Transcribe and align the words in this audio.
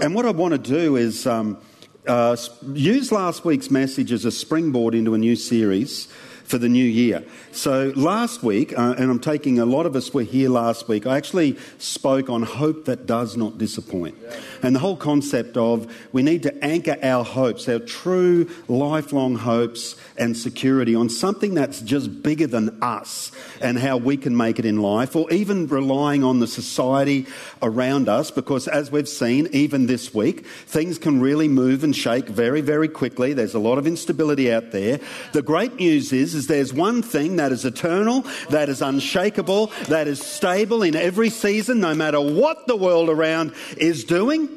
And 0.00 0.14
what 0.14 0.26
I 0.26 0.30
want 0.30 0.52
to 0.52 0.58
do 0.58 0.96
is 0.96 1.26
um, 1.26 1.56
uh, 2.06 2.36
use 2.72 3.10
last 3.10 3.46
week's 3.46 3.70
message 3.70 4.12
as 4.12 4.26
a 4.26 4.30
springboard 4.30 4.94
into 4.94 5.14
a 5.14 5.18
new 5.18 5.36
series 5.36 6.08
for 6.46 6.58
the 6.58 6.68
new 6.68 6.84
year. 6.84 7.24
So 7.52 7.92
last 7.96 8.42
week, 8.42 8.78
uh, 8.78 8.94
and 8.96 9.10
I'm 9.10 9.18
taking 9.18 9.58
a 9.58 9.66
lot 9.66 9.86
of 9.86 9.96
us 9.96 10.14
were 10.14 10.22
here 10.22 10.48
last 10.48 10.88
week, 10.88 11.06
I 11.06 11.16
actually 11.16 11.58
spoke 11.78 12.30
on 12.30 12.42
hope 12.42 12.84
that 12.84 13.06
does 13.06 13.36
not 13.36 13.58
disappoint. 13.58 14.16
And 14.62 14.74
the 14.74 14.80
whole 14.80 14.96
concept 14.96 15.56
of 15.56 15.92
we 16.12 16.22
need 16.22 16.42
to 16.44 16.64
anchor 16.64 16.96
our 17.02 17.24
hopes, 17.24 17.68
our 17.68 17.80
true 17.80 18.48
lifelong 18.68 19.36
hopes 19.36 19.96
and 20.16 20.36
security 20.36 20.94
on 20.94 21.08
something 21.08 21.54
that's 21.54 21.80
just 21.80 22.22
bigger 22.22 22.46
than 22.46 22.82
us 22.82 23.32
and 23.60 23.78
how 23.78 23.96
we 23.96 24.16
can 24.16 24.36
make 24.36 24.58
it 24.58 24.64
in 24.64 24.80
life, 24.80 25.16
or 25.16 25.30
even 25.32 25.66
relying 25.66 26.22
on 26.22 26.38
the 26.40 26.46
society 26.46 27.26
around 27.62 28.08
us, 28.08 28.30
because 28.30 28.68
as 28.68 28.90
we've 28.90 29.08
seen, 29.08 29.48
even 29.52 29.86
this 29.86 30.14
week, 30.14 30.46
things 30.46 30.98
can 30.98 31.20
really 31.20 31.48
move 31.48 31.82
and 31.82 31.96
shake 31.96 32.28
very, 32.28 32.60
very 32.60 32.88
quickly. 32.88 33.32
There's 33.32 33.54
a 33.54 33.58
lot 33.58 33.78
of 33.78 33.86
instability 33.86 34.52
out 34.52 34.70
there. 34.70 35.00
The 35.32 35.42
great 35.42 35.76
news 35.76 36.12
is, 36.12 36.35
is 36.36 36.46
there's 36.46 36.72
one 36.72 37.02
thing 37.02 37.36
that 37.36 37.50
is 37.50 37.64
eternal, 37.64 38.24
that 38.50 38.68
is 38.68 38.82
unshakable, 38.82 39.72
that 39.88 40.06
is 40.06 40.20
stable 40.20 40.82
in 40.82 40.94
every 40.94 41.30
season, 41.30 41.80
no 41.80 41.94
matter 41.94 42.20
what 42.20 42.66
the 42.66 42.76
world 42.76 43.08
around 43.08 43.52
is 43.76 44.04
doing, 44.04 44.48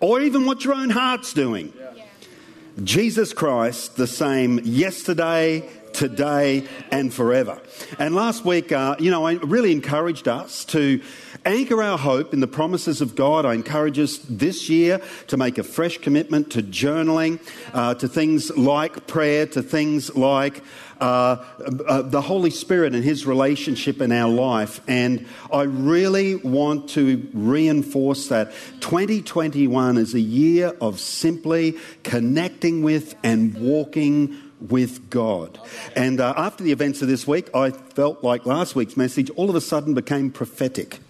or 0.00 0.20
even 0.20 0.44
what 0.44 0.64
your 0.64 0.74
own 0.74 0.90
heart's 0.90 1.32
doing. 1.32 1.72
Jesus 2.84 3.32
Christ, 3.32 3.96
the 3.96 4.06
same 4.06 4.60
yesterday, 4.60 5.68
today, 5.98 6.64
and 6.92 7.12
forever. 7.12 7.60
And 7.98 8.14
last 8.14 8.44
week, 8.44 8.70
uh, 8.70 8.94
you 9.00 9.10
know, 9.10 9.26
I 9.26 9.32
really 9.32 9.72
encouraged 9.72 10.28
us 10.28 10.64
to 10.66 11.02
anchor 11.44 11.82
our 11.82 11.98
hope 11.98 12.32
in 12.32 12.38
the 12.38 12.46
promises 12.46 13.00
of 13.00 13.16
God. 13.16 13.44
I 13.44 13.54
encourage 13.54 13.98
us 13.98 14.18
this 14.18 14.68
year 14.68 15.00
to 15.26 15.36
make 15.36 15.58
a 15.58 15.64
fresh 15.64 15.98
commitment 15.98 16.52
to 16.52 16.62
journaling, 16.62 17.40
uh, 17.74 17.94
to 17.94 18.06
things 18.06 18.56
like 18.56 19.08
prayer, 19.08 19.46
to 19.46 19.62
things 19.62 20.14
like 20.14 20.62
uh, 21.00 21.44
uh, 21.88 22.02
the 22.02 22.20
Holy 22.20 22.50
Spirit 22.50 22.94
and 22.94 23.02
His 23.02 23.26
relationship 23.26 24.00
in 24.00 24.12
our 24.12 24.30
life. 24.30 24.80
And 24.86 25.26
I 25.52 25.62
really 25.62 26.36
want 26.36 26.90
to 26.90 27.28
reinforce 27.32 28.28
that 28.28 28.52
2021 28.80 29.98
is 29.98 30.14
a 30.14 30.20
year 30.20 30.76
of 30.80 31.00
simply 31.00 31.76
connecting 32.04 32.82
with 32.82 33.16
and 33.24 33.54
walking 33.54 34.47
with 34.60 35.10
God. 35.10 35.58
And 35.94 36.20
uh, 36.20 36.34
after 36.36 36.64
the 36.64 36.72
events 36.72 37.02
of 37.02 37.08
this 37.08 37.26
week, 37.26 37.48
I 37.54 37.70
felt 37.70 38.24
like 38.24 38.46
last 38.46 38.74
week's 38.74 38.96
message 38.96 39.30
all 39.30 39.50
of 39.50 39.56
a 39.56 39.60
sudden 39.60 39.94
became 39.94 40.30
prophetic. 40.30 41.00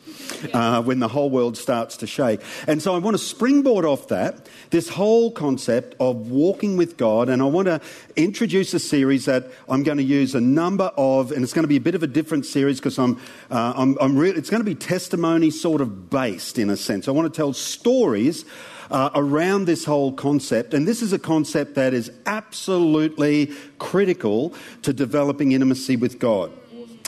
Uh, 0.53 0.83
when 0.83 0.99
the 0.99 1.09
whole 1.09 1.31
world 1.31 1.57
starts 1.57 1.97
to 1.97 2.07
shake. 2.07 2.41
And 2.67 2.83
so 2.83 2.95
I 2.95 2.99
want 2.99 3.17
to 3.17 3.23
springboard 3.23 3.87
off 3.87 4.09
that, 4.09 4.47
this 4.71 4.91
whole 4.91 5.31
concept 5.31 5.97
of 5.99 6.31
walking 6.31 6.77
with 6.77 6.99
God, 6.99 7.31
and 7.31 7.41
I 7.41 7.47
want 7.47 7.67
to 7.67 7.81
introduce 8.15 8.75
a 8.75 8.79
series 8.79 9.25
that 9.25 9.51
I'm 9.69 9.83
going 9.83 9.97
to 9.97 10.05
use 10.05 10.35
a 10.35 10.41
number 10.41 10.93
of, 10.99 11.33
and 11.33 11.43
it's 11.43 11.55
going 11.55 11.65
to 11.65 11.69
be 11.69 11.77
a 11.77 11.81
bit 11.81 11.95
of 11.95 12.03
a 12.03 12.07
different 12.07 12.45
series 12.45 12.79
because 12.79 12.99
I'm, 12.99 13.17
uh, 13.51 13.73
I'm, 13.75 13.97
I'm 14.01 14.19
re- 14.19 14.31
it's 14.31 14.51
going 14.51 14.61
to 14.61 14.69
be 14.69 14.75
testimony 14.75 15.51
sort 15.51 15.81
of 15.81 16.11
based 16.11 16.59
in 16.59 16.69
a 16.69 16.77
sense. 16.77 17.09
I 17.09 17.13
want 17.13 17.33
to 17.33 17.37
tell 17.37 17.55
stories 17.55 18.45
uh, 18.91 19.11
around 19.15 19.67
this 19.67 19.85
whole 19.85 20.13
concept. 20.13 20.75
And 20.75 20.87
this 20.87 21.03
is 21.03 21.13
a 21.13 21.19
concept 21.19 21.75
that 21.75 21.95
is 21.95 22.11
absolutely 22.27 23.53
critical 23.79 24.55
to 24.83 24.93
developing 24.93 25.53
intimacy 25.53 25.97
with 25.97 26.19
God. 26.19 26.53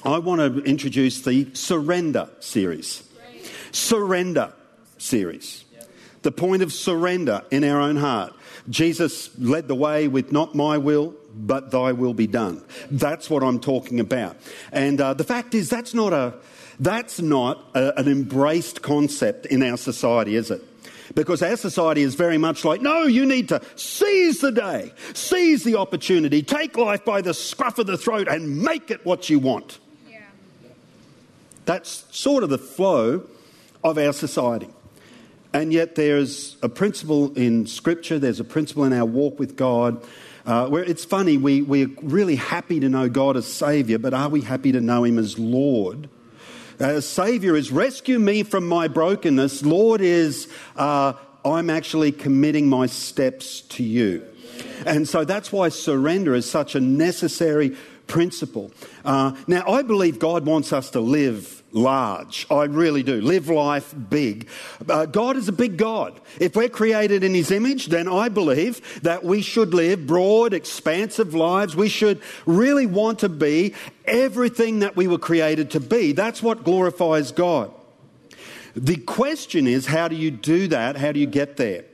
I 0.04 0.18
want 0.18 0.40
to 0.40 0.62
introduce 0.64 1.22
the 1.22 1.48
Surrender 1.54 2.30
series. 2.40 3.02
Surrender 3.72 4.52
series. 4.98 5.64
The 6.22 6.32
point 6.32 6.62
of 6.62 6.72
surrender 6.72 7.42
in 7.50 7.64
our 7.64 7.80
own 7.80 7.96
heart. 7.96 8.34
Jesus 8.68 9.30
led 9.38 9.68
the 9.68 9.74
way 9.74 10.06
with 10.06 10.32
not 10.32 10.54
my 10.54 10.76
will, 10.78 11.14
but 11.34 11.70
thy 11.70 11.92
will 11.92 12.14
be 12.14 12.26
done. 12.26 12.62
That's 12.90 13.30
what 13.30 13.42
I'm 13.42 13.58
talking 13.60 14.00
about. 14.00 14.36
And 14.72 15.00
uh, 15.00 15.14
the 15.14 15.24
fact 15.24 15.54
is, 15.54 15.70
that's 15.70 15.94
not, 15.94 16.12
a, 16.12 16.34
that's 16.78 17.20
not 17.20 17.64
a, 17.74 17.98
an 17.98 18.08
embraced 18.08 18.82
concept 18.82 19.46
in 19.46 19.62
our 19.62 19.76
society, 19.76 20.36
is 20.36 20.50
it? 20.50 20.62
Because 21.14 21.42
our 21.42 21.56
society 21.56 22.02
is 22.02 22.14
very 22.14 22.38
much 22.38 22.64
like, 22.64 22.80
no, 22.80 23.02
you 23.02 23.26
need 23.26 23.48
to 23.48 23.60
seize 23.74 24.40
the 24.40 24.52
day, 24.52 24.92
seize 25.12 25.64
the 25.64 25.76
opportunity, 25.76 26.42
take 26.42 26.76
life 26.76 27.04
by 27.04 27.20
the 27.20 27.34
scruff 27.34 27.78
of 27.78 27.86
the 27.86 27.98
throat 27.98 28.28
and 28.28 28.62
make 28.62 28.90
it 28.90 29.04
what 29.04 29.28
you 29.28 29.38
want. 29.38 29.78
Yeah. 30.08 30.20
That's 31.64 32.04
sort 32.10 32.44
of 32.44 32.50
the 32.50 32.58
flow 32.58 33.24
of 33.82 33.98
our 33.98 34.12
society. 34.12 34.68
And 35.52 35.72
yet, 35.72 35.96
there's 35.96 36.56
a 36.62 36.68
principle 36.68 37.32
in 37.34 37.66
Scripture, 37.66 38.20
there's 38.20 38.38
a 38.38 38.44
principle 38.44 38.84
in 38.84 38.92
our 38.92 39.04
walk 39.04 39.38
with 39.38 39.56
God. 39.56 40.04
Uh, 40.46 40.68
where 40.68 40.84
it's 40.84 41.04
funny, 41.04 41.36
we, 41.36 41.60
we're 41.62 41.90
really 42.02 42.36
happy 42.36 42.80
to 42.80 42.88
know 42.88 43.08
God 43.08 43.36
as 43.36 43.52
Saviour, 43.52 43.98
but 43.98 44.14
are 44.14 44.28
we 44.28 44.40
happy 44.40 44.72
to 44.72 44.80
know 44.80 45.04
Him 45.04 45.18
as 45.18 45.38
Lord? 45.38 46.08
Uh, 46.80 46.98
Saviour 46.98 47.56
is 47.56 47.70
rescue 47.70 48.18
me 48.18 48.42
from 48.42 48.66
my 48.66 48.88
brokenness. 48.88 49.62
Lord 49.62 50.00
is 50.00 50.48
uh, 50.76 51.12
I'm 51.44 51.68
actually 51.68 52.10
committing 52.10 52.68
my 52.68 52.86
steps 52.86 53.60
to 53.62 53.82
you. 53.82 54.24
And 54.86 55.06
so 55.06 55.24
that's 55.24 55.52
why 55.52 55.68
surrender 55.68 56.34
is 56.34 56.50
such 56.50 56.74
a 56.74 56.80
necessary 56.80 57.76
principle. 58.06 58.72
Uh, 59.04 59.36
now, 59.46 59.68
I 59.68 59.82
believe 59.82 60.18
God 60.18 60.46
wants 60.46 60.72
us 60.72 60.90
to 60.90 61.00
live 61.00 61.59
large. 61.72 62.46
I 62.50 62.64
really 62.64 63.02
do. 63.02 63.20
Live 63.20 63.48
life 63.48 63.94
big. 64.08 64.48
Uh, 64.88 65.06
God 65.06 65.36
is 65.36 65.48
a 65.48 65.52
big 65.52 65.76
God. 65.76 66.20
If 66.40 66.56
we're 66.56 66.68
created 66.68 67.22
in 67.24 67.34
His 67.34 67.50
image, 67.50 67.86
then 67.86 68.08
I 68.08 68.28
believe 68.28 69.02
that 69.02 69.24
we 69.24 69.42
should 69.42 69.74
live 69.74 70.06
broad, 70.06 70.52
expansive 70.52 71.34
lives. 71.34 71.76
We 71.76 71.88
should 71.88 72.20
really 72.46 72.86
want 72.86 73.20
to 73.20 73.28
be 73.28 73.74
everything 74.04 74.80
that 74.80 74.96
we 74.96 75.06
were 75.06 75.18
created 75.18 75.70
to 75.72 75.80
be. 75.80 76.12
That's 76.12 76.42
what 76.42 76.64
glorifies 76.64 77.32
God. 77.32 77.72
The 78.74 78.96
question 78.96 79.66
is, 79.66 79.86
how 79.86 80.08
do 80.08 80.16
you 80.16 80.30
do 80.30 80.68
that? 80.68 80.96
How 80.96 81.12
do 81.12 81.20
you 81.20 81.26
get 81.26 81.56
there? 81.56 81.84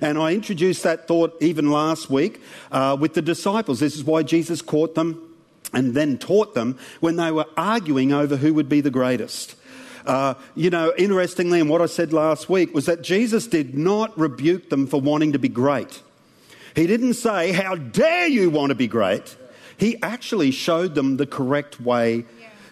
And 0.00 0.18
I 0.18 0.34
introduced 0.34 0.82
that 0.82 1.08
thought 1.08 1.36
even 1.40 1.70
last 1.70 2.10
week 2.10 2.42
uh, 2.70 2.96
with 2.98 3.14
the 3.14 3.22
disciples. 3.22 3.80
This 3.80 3.96
is 3.96 4.04
why 4.04 4.22
Jesus 4.22 4.60
caught 4.60 4.94
them 4.94 5.25
and 5.72 5.94
then 5.94 6.18
taught 6.18 6.54
them 6.54 6.78
when 7.00 7.16
they 7.16 7.30
were 7.30 7.46
arguing 7.56 8.12
over 8.12 8.36
who 8.36 8.54
would 8.54 8.68
be 8.68 8.80
the 8.80 8.90
greatest. 8.90 9.56
Uh, 10.06 10.34
you 10.54 10.70
know, 10.70 10.92
interestingly, 10.96 11.60
and 11.60 11.68
what 11.68 11.82
I 11.82 11.86
said 11.86 12.12
last 12.12 12.48
week 12.48 12.72
was 12.72 12.86
that 12.86 13.02
Jesus 13.02 13.46
did 13.46 13.76
not 13.76 14.16
rebuke 14.16 14.70
them 14.70 14.86
for 14.86 15.00
wanting 15.00 15.32
to 15.32 15.38
be 15.38 15.48
great. 15.48 16.00
He 16.76 16.86
didn't 16.86 17.14
say, 17.14 17.52
How 17.52 17.74
dare 17.74 18.28
you 18.28 18.50
want 18.50 18.70
to 18.70 18.76
be 18.76 18.86
great? 18.86 19.36
He 19.78 20.00
actually 20.02 20.52
showed 20.52 20.94
them 20.94 21.16
the 21.16 21.26
correct 21.26 21.80
way 21.80 22.24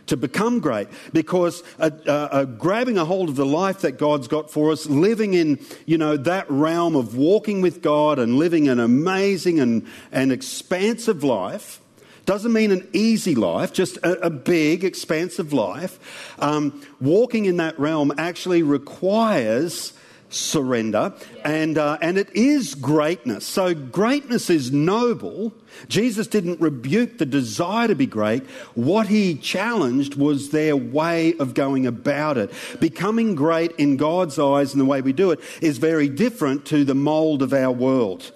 to 0.06 0.16
become 0.16 0.61
great 0.61 0.88
because 1.12 1.62
uh, 1.78 1.91
uh, 2.06 2.44
grabbing 2.44 2.99
a 2.99 3.05
hold 3.05 3.28
of 3.28 3.37
the 3.37 3.47
life 3.47 3.81
that 3.81 3.93
God's 3.93 4.28
got 4.28 4.50
for 4.50 4.71
us, 4.71 4.87
living 4.87 5.34
in, 5.34 5.59
you 5.87 5.99
know, 5.99 6.16
that 6.16 6.50
realm 6.50 6.94
of 6.94 7.16
walking 7.16 7.62
with 7.62 7.82
God 7.82 8.19
and 8.19 8.37
living 8.37 8.69
an 8.69 8.81
amazing 8.81 9.61
and, 9.61 9.87
and 10.12 10.31
expansive 10.31 11.25
life, 11.25 11.81
doesn't 12.25 12.53
mean 12.53 12.71
an 12.71 12.89
easy 12.93 13.35
life, 13.35 13.73
just 13.73 13.97
a, 13.99 14.27
a 14.27 14.31
big, 14.31 14.85
expansive 14.85 15.53
life. 15.53 15.99
Um, 16.39 16.83
walking 17.01 17.45
in 17.45 17.59
that 17.59 17.79
realm 17.79 18.12
actually 18.19 18.62
requires 18.62 19.93
surrender, 20.35 21.15
and, 21.45 21.79
uh, 21.79 21.99
and 22.01 22.19
it 22.19 22.35
is 22.35 22.75
greatness. 22.75 23.47
So, 23.47 23.75
greatness 23.75 24.51
is 24.51 24.73
noble. 24.73 25.53
Jesus 25.89 26.27
didn't 26.27 26.61
rebuke 26.61 27.19
the 27.19 27.27
desire 27.27 27.89
to 27.89 27.95
be 27.95 28.07
great. 28.07 28.45
What 28.75 29.09
he 29.09 29.37
challenged 29.37 30.17
was 30.17 30.51
their 30.51 30.77
way 30.77 31.35
of 31.39 31.55
going 31.55 31.87
about 31.87 32.39
it. 32.39 32.53
Becoming 32.81 33.35
great 33.35 33.73
in 33.73 33.97
God's 33.97 34.39
eyes 34.39 34.73
and 34.73 34.81
the 34.81 34.87
way 34.87 35.01
we 35.01 35.12
do 35.12 35.31
it 35.31 35.41
is 35.61 35.79
very 35.79 36.09
different 36.09 36.67
to 36.67 36.85
the 36.85 36.94
mold 36.94 37.43
of 37.43 37.53
our 37.53 37.73
world. 37.73 38.32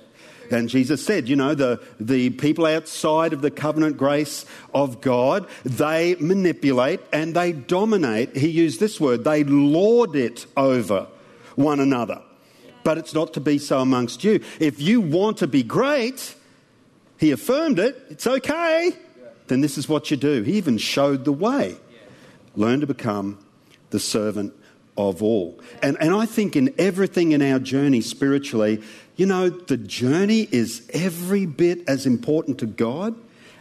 And 0.50 0.68
Jesus 0.68 1.04
said, 1.04 1.28
you 1.28 1.36
know, 1.36 1.54
the, 1.54 1.80
the 2.00 2.30
people 2.30 2.66
outside 2.66 3.32
of 3.32 3.42
the 3.42 3.50
covenant 3.50 3.96
grace 3.96 4.46
of 4.74 5.00
God, 5.00 5.46
they 5.64 6.16
manipulate 6.18 7.00
and 7.12 7.34
they 7.34 7.52
dominate. 7.52 8.36
He 8.36 8.48
used 8.48 8.80
this 8.80 9.00
word, 9.00 9.24
they 9.24 9.44
lord 9.44 10.16
it 10.16 10.46
over 10.56 11.06
one 11.56 11.80
another. 11.80 12.22
But 12.84 12.98
it's 12.98 13.14
not 13.14 13.34
to 13.34 13.40
be 13.40 13.58
so 13.58 13.80
amongst 13.80 14.24
you. 14.24 14.40
If 14.60 14.80
you 14.80 15.00
want 15.00 15.38
to 15.38 15.46
be 15.46 15.62
great, 15.62 16.34
he 17.18 17.32
affirmed 17.32 17.78
it, 17.78 18.00
it's 18.08 18.26
okay, 18.26 18.92
then 19.48 19.60
this 19.60 19.76
is 19.76 19.88
what 19.88 20.10
you 20.10 20.16
do. 20.16 20.42
He 20.42 20.52
even 20.52 20.78
showed 20.78 21.24
the 21.24 21.32
way. 21.32 21.76
Learn 22.54 22.80
to 22.80 22.86
become 22.86 23.38
the 23.90 23.98
servant 23.98 24.54
of 24.96 25.22
all. 25.22 25.60
And, 25.82 25.96
and 26.00 26.14
I 26.14 26.26
think 26.26 26.56
in 26.56 26.74
everything 26.78 27.32
in 27.32 27.40
our 27.40 27.58
journey 27.58 28.00
spiritually, 28.00 28.82
you 29.18 29.26
know, 29.26 29.50
the 29.50 29.76
journey 29.76 30.48
is 30.50 30.88
every 30.94 31.44
bit 31.44 31.86
as 31.86 32.06
important 32.06 32.56
to 32.60 32.66
God 32.66 33.14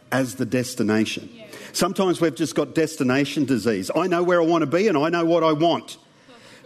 as 0.09 0.35
the 0.35 0.45
destination. 0.45 1.29
Sometimes 1.73 2.21
we've 2.21 2.33
just 2.33 2.55
got 2.55 2.73
destination 2.73 3.43
disease. 3.43 3.91
I 3.93 4.07
know 4.07 4.23
where 4.23 4.41
I 4.41 4.45
want 4.45 4.61
to 4.61 4.67
be 4.67 4.87
and 4.87 4.97
I 4.97 5.09
know 5.09 5.25
what 5.25 5.43
I 5.43 5.51
want. 5.51 5.97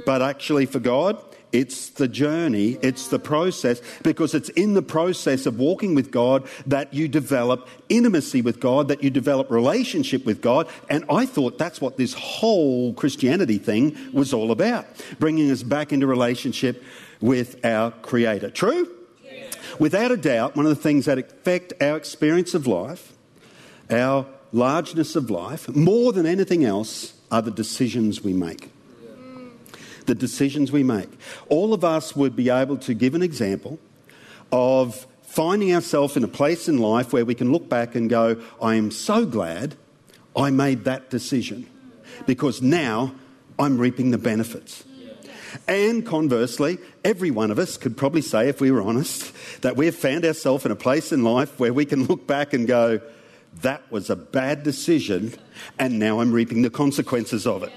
But 0.06 0.22
actually, 0.22 0.68
for 0.68 0.80
God, 0.80 1.18
It's 1.52 1.90
the 1.90 2.08
journey, 2.08 2.78
it's 2.82 3.08
the 3.08 3.20
process, 3.20 3.82
because 4.04 4.34
it's 4.34 4.50
in 4.50 4.74
the 4.74 4.82
process 4.82 5.46
of 5.46 5.60
walking 5.60 5.96
with 5.96 6.10
God 6.10 6.48
that 6.66 6.94
you 6.94 7.08
develop 7.10 7.68
intimacy 7.90 8.42
with 8.42 8.62
God, 8.62 8.88
that 8.88 9.04
you 9.04 9.10
develop 9.10 9.52
relationship 9.52 10.26
with 10.26 10.42
God. 10.42 10.70
And 10.90 11.04
I 11.10 11.26
thought 11.26 11.58
that's 11.58 11.82
what 11.82 11.98
this 11.98 12.14
whole 12.14 12.94
Christianity 12.94 13.58
thing 13.58 13.98
was 14.14 14.34
all 14.34 14.52
about 14.52 14.86
bringing 15.20 15.52
us 15.52 15.64
back 15.64 15.92
into 15.92 16.08
relationship 16.08 16.84
with 17.22 17.64
our 17.66 17.92
Creator. 17.92 18.50
True? 18.52 18.90
Without 19.80 20.12
a 20.12 20.18
doubt, 20.18 20.56
one 20.56 20.66
of 20.66 20.76
the 20.76 20.82
things 20.82 21.06
that 21.06 21.18
affect 21.18 21.74
our 21.82 21.96
experience 21.96 22.54
of 22.54 22.68
life, 22.68 23.14
our 23.90 24.26
largeness 24.52 25.16
of 25.16 25.30
life, 25.30 25.70
more 25.70 26.12
than 26.12 26.26
anything 26.26 26.66
else, 26.66 27.14
are 27.32 27.42
the 27.42 27.52
decisions 27.52 28.22
we 28.22 28.34
make 28.34 28.70
mm. 29.02 29.52
the 30.06 30.16
decisions 30.16 30.72
we 30.72 30.84
make. 30.84 31.10
All 31.48 31.74
of 31.74 31.86
us 31.86 32.16
would 32.16 32.36
be 32.36 32.50
able 32.50 32.78
to 32.80 32.94
give 32.94 33.16
an 33.16 33.22
example 33.22 33.80
of 34.52 35.08
finding 35.24 35.74
ourselves 35.74 36.18
in 36.18 36.24
a 36.24 36.28
place 36.28 36.68
in 36.68 36.78
life 36.78 37.14
where 37.14 37.24
we 37.24 37.34
can 37.34 37.52
look 37.52 37.70
back 37.70 37.96
and 37.96 38.10
go, 38.10 38.42
I 38.62 38.76
am 38.76 38.92
so 38.92 39.26
glad 39.26 39.76
I 40.36 40.50
made 40.50 40.84
that 40.84 41.10
decision 41.10 41.68
because 42.26 42.62
now 42.62 43.16
I'm 43.58 43.78
reaping 43.78 44.12
the 44.12 44.18
benefits. 44.18 44.84
And 45.68 46.06
conversely, 46.06 46.77
every 47.03 47.31
one 47.31 47.51
of 47.51 47.59
us 47.59 47.77
could 47.77 47.98
probably 47.98 48.21
say, 48.21 48.50
if 48.50 48.62
we 48.62 48.71
were 48.71 48.81
honest, 48.81 49.33
that 49.62 49.75
we've 49.75 49.95
found 49.95 50.25
ourselves 50.25 50.65
in 50.65 50.71
a 50.71 50.75
place 50.75 51.12
in 51.12 51.24
life 51.24 51.59
where 51.59 51.74
we 51.74 51.86
can 51.86 52.06
look 52.06 52.27
back 52.27 52.53
and 52.53 52.68
go, 52.68 53.01
that 53.62 53.92
was 53.92 54.09
a 54.09 54.15
bad 54.15 54.63
decision, 54.63 55.33
and 55.77 56.00
now 56.00 56.21
I'm 56.21 56.31
reaping 56.31 56.62
the 56.62 56.69
consequences 56.69 57.45
of 57.45 57.63
it. 57.63 57.71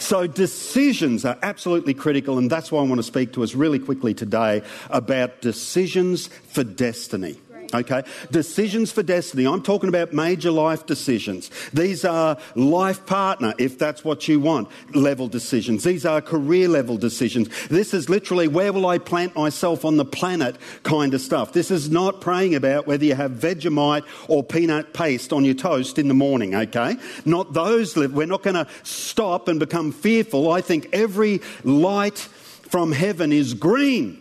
So, 0.00 0.26
decisions 0.26 1.24
are 1.24 1.38
absolutely 1.42 1.94
critical, 1.94 2.36
and 2.36 2.50
that's 2.50 2.72
why 2.72 2.80
I 2.80 2.84
want 2.84 2.98
to 2.98 3.04
speak 3.04 3.32
to 3.34 3.44
us 3.44 3.54
really 3.54 3.78
quickly 3.78 4.12
today 4.12 4.62
about 4.90 5.40
decisions 5.40 6.26
for 6.48 6.64
destiny. 6.64 7.38
Okay? 7.74 8.02
Decisions 8.30 8.92
for 8.92 9.02
destiny. 9.02 9.46
I'm 9.46 9.62
talking 9.62 9.88
about 9.88 10.12
major 10.12 10.50
life 10.50 10.86
decisions. 10.86 11.50
These 11.72 12.04
are 12.04 12.38
life 12.54 13.06
partner, 13.06 13.54
if 13.58 13.78
that's 13.78 14.04
what 14.04 14.28
you 14.28 14.40
want, 14.40 14.68
level 14.94 15.28
decisions. 15.28 15.84
These 15.84 16.04
are 16.06 16.20
career 16.20 16.68
level 16.68 16.96
decisions. 16.96 17.48
This 17.68 17.94
is 17.94 18.08
literally 18.08 18.48
where 18.48 18.72
will 18.72 18.86
I 18.86 18.98
plant 18.98 19.34
myself 19.36 19.84
on 19.84 19.96
the 19.96 20.04
planet 20.04 20.56
kind 20.82 21.14
of 21.14 21.20
stuff. 21.20 21.52
This 21.52 21.70
is 21.70 21.90
not 21.90 22.20
praying 22.20 22.54
about 22.54 22.86
whether 22.86 23.04
you 23.04 23.14
have 23.14 23.32
Vegemite 23.32 24.04
or 24.28 24.42
peanut 24.42 24.92
paste 24.94 25.32
on 25.32 25.44
your 25.44 25.54
toast 25.54 25.98
in 25.98 26.08
the 26.08 26.14
morning, 26.14 26.54
okay? 26.54 26.96
Not 27.24 27.52
those. 27.52 27.96
We're 27.96 28.26
not 28.26 28.42
going 28.42 28.54
to 28.54 28.66
stop 28.82 29.48
and 29.48 29.58
become 29.60 29.92
fearful. 29.92 30.50
I 30.50 30.60
think 30.60 30.88
every 30.92 31.40
light 31.64 32.18
from 32.18 32.92
heaven 32.92 33.32
is 33.32 33.54
green 33.54 34.20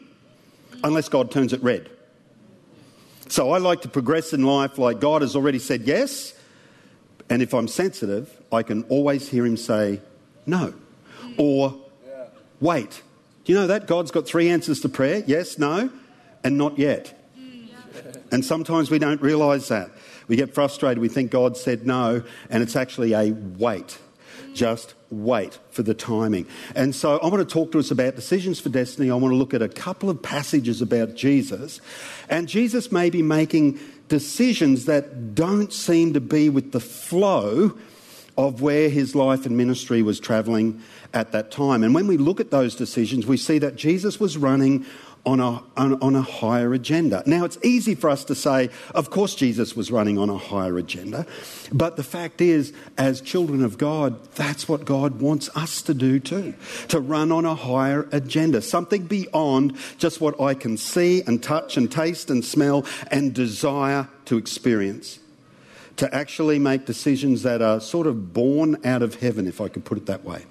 unless 0.83 1.09
God 1.09 1.31
turns 1.31 1.53
it 1.53 1.61
red. 1.61 1.89
So 3.29 3.51
I 3.51 3.59
like 3.59 3.81
to 3.81 3.89
progress 3.89 4.33
in 4.33 4.43
life 4.43 4.79
like 4.79 4.99
God 4.99 5.21
has 5.21 5.35
already 5.35 5.59
said 5.59 5.83
yes. 5.83 6.33
And 7.29 7.43
if 7.43 7.53
I'm 7.53 7.67
sensitive, 7.67 8.41
I 8.51 8.63
can 8.63 8.83
always 8.85 9.29
hear 9.29 9.45
him 9.45 9.55
say 9.55 10.01
no 10.47 10.73
or 11.37 11.75
wait. 12.59 13.03
Do 13.45 13.53
you 13.53 13.59
know 13.59 13.67
that? 13.67 13.85
God's 13.85 14.09
got 14.09 14.25
three 14.25 14.49
answers 14.49 14.79
to 14.81 14.89
prayer 14.89 15.23
yes, 15.27 15.59
no, 15.59 15.91
and 16.43 16.57
not 16.57 16.79
yet. 16.79 17.15
And 18.31 18.43
sometimes 18.43 18.89
we 18.89 18.97
don't 18.97 19.21
realize 19.21 19.67
that. 19.67 19.91
We 20.27 20.35
get 20.35 20.53
frustrated. 20.53 20.99
We 20.99 21.09
think 21.09 21.29
God 21.31 21.55
said 21.55 21.85
no, 21.85 22.23
and 22.49 22.63
it's 22.63 22.75
actually 22.75 23.13
a 23.13 23.31
wait. 23.31 23.99
Just 24.59 24.93
wait 25.09 25.57
for 25.71 25.83
the 25.83 25.93
timing. 25.93 26.45
And 26.75 26.93
so 26.93 27.17
I 27.19 27.27
want 27.27 27.47
to 27.47 27.53
talk 27.53 27.71
to 27.71 27.79
us 27.79 27.91
about 27.91 28.17
decisions 28.17 28.59
for 28.59 28.67
destiny. 28.67 29.09
I 29.09 29.15
want 29.15 29.31
to 29.31 29.37
look 29.37 29.53
at 29.53 29.61
a 29.61 29.69
couple 29.69 30.09
of 30.09 30.21
passages 30.21 30.81
about 30.81 31.15
Jesus. 31.15 31.79
And 32.27 32.45
Jesus 32.49 32.91
may 32.91 33.09
be 33.09 33.21
making 33.21 33.79
decisions 34.09 34.83
that 34.83 35.33
don't 35.33 35.71
seem 35.71 36.11
to 36.11 36.19
be 36.19 36.49
with 36.49 36.73
the 36.73 36.81
flow 36.81 37.77
of 38.37 38.61
where 38.61 38.89
his 38.89 39.15
life 39.15 39.45
and 39.45 39.55
ministry 39.55 40.01
was 40.01 40.19
traveling 40.19 40.81
at 41.13 41.31
that 41.31 41.51
time. 41.51 41.81
And 41.81 41.95
when 41.95 42.07
we 42.07 42.17
look 42.17 42.41
at 42.41 42.51
those 42.51 42.75
decisions, 42.75 43.25
we 43.25 43.37
see 43.37 43.59
that 43.59 43.77
Jesus 43.77 44.19
was 44.19 44.35
running 44.35 44.85
on 45.29 45.39
a, 45.39 45.61
on, 45.77 46.01
on, 46.01 46.15
a 46.15 46.23
higher 46.23 46.73
agenda. 46.73 47.21
Now, 47.27 47.45
it's 47.45 47.59
easy 47.63 47.93
for 47.93 48.09
us 48.09 48.23
to 48.25 48.35
say, 48.35 48.69
of 48.95 49.11
course, 49.11 49.35
Jesus 49.35 49.75
was 49.75 49.91
running 49.91 50.17
on 50.17 50.27
a 50.27 50.37
higher 50.37 50.75
agenda. 50.79 51.27
But 51.71 51.97
the 51.97 52.03
fact 52.03 52.41
is, 52.41 52.73
as 52.97 53.21
children 53.21 53.63
of 53.63 53.77
God, 53.77 54.23
that's 54.33 54.67
what 54.67 54.85
God 54.85 55.21
wants 55.21 55.47
us 55.55 55.83
to 55.83 55.93
do 55.93 56.19
too 56.19 56.55
to 56.87 56.99
run 56.99 57.31
on 57.31 57.45
a 57.45 57.53
higher 57.53 58.09
agenda, 58.11 58.59
something 58.59 59.05
beyond 59.05 59.77
just 59.99 60.19
what 60.19 60.41
I 60.41 60.55
can 60.55 60.77
see 60.77 61.21
and 61.21 61.43
touch 61.43 61.77
and 61.77 61.91
taste 61.91 62.31
and 62.31 62.43
smell 62.43 62.83
and 63.11 63.31
desire 63.31 64.09
to 64.25 64.37
experience. 64.37 65.19
To 65.97 66.11
actually 66.15 66.57
make 66.57 66.85
decisions 66.87 67.43
that 67.43 67.61
are 67.61 67.79
sort 67.79 68.07
of 68.07 68.33
born 68.33 68.77
out 68.83 69.03
of 69.03 69.15
heaven, 69.15 69.45
if 69.45 69.61
I 69.61 69.67
could 69.67 69.85
put 69.85 69.97
it 69.99 70.07
that 70.07 70.23
way. 70.23 70.45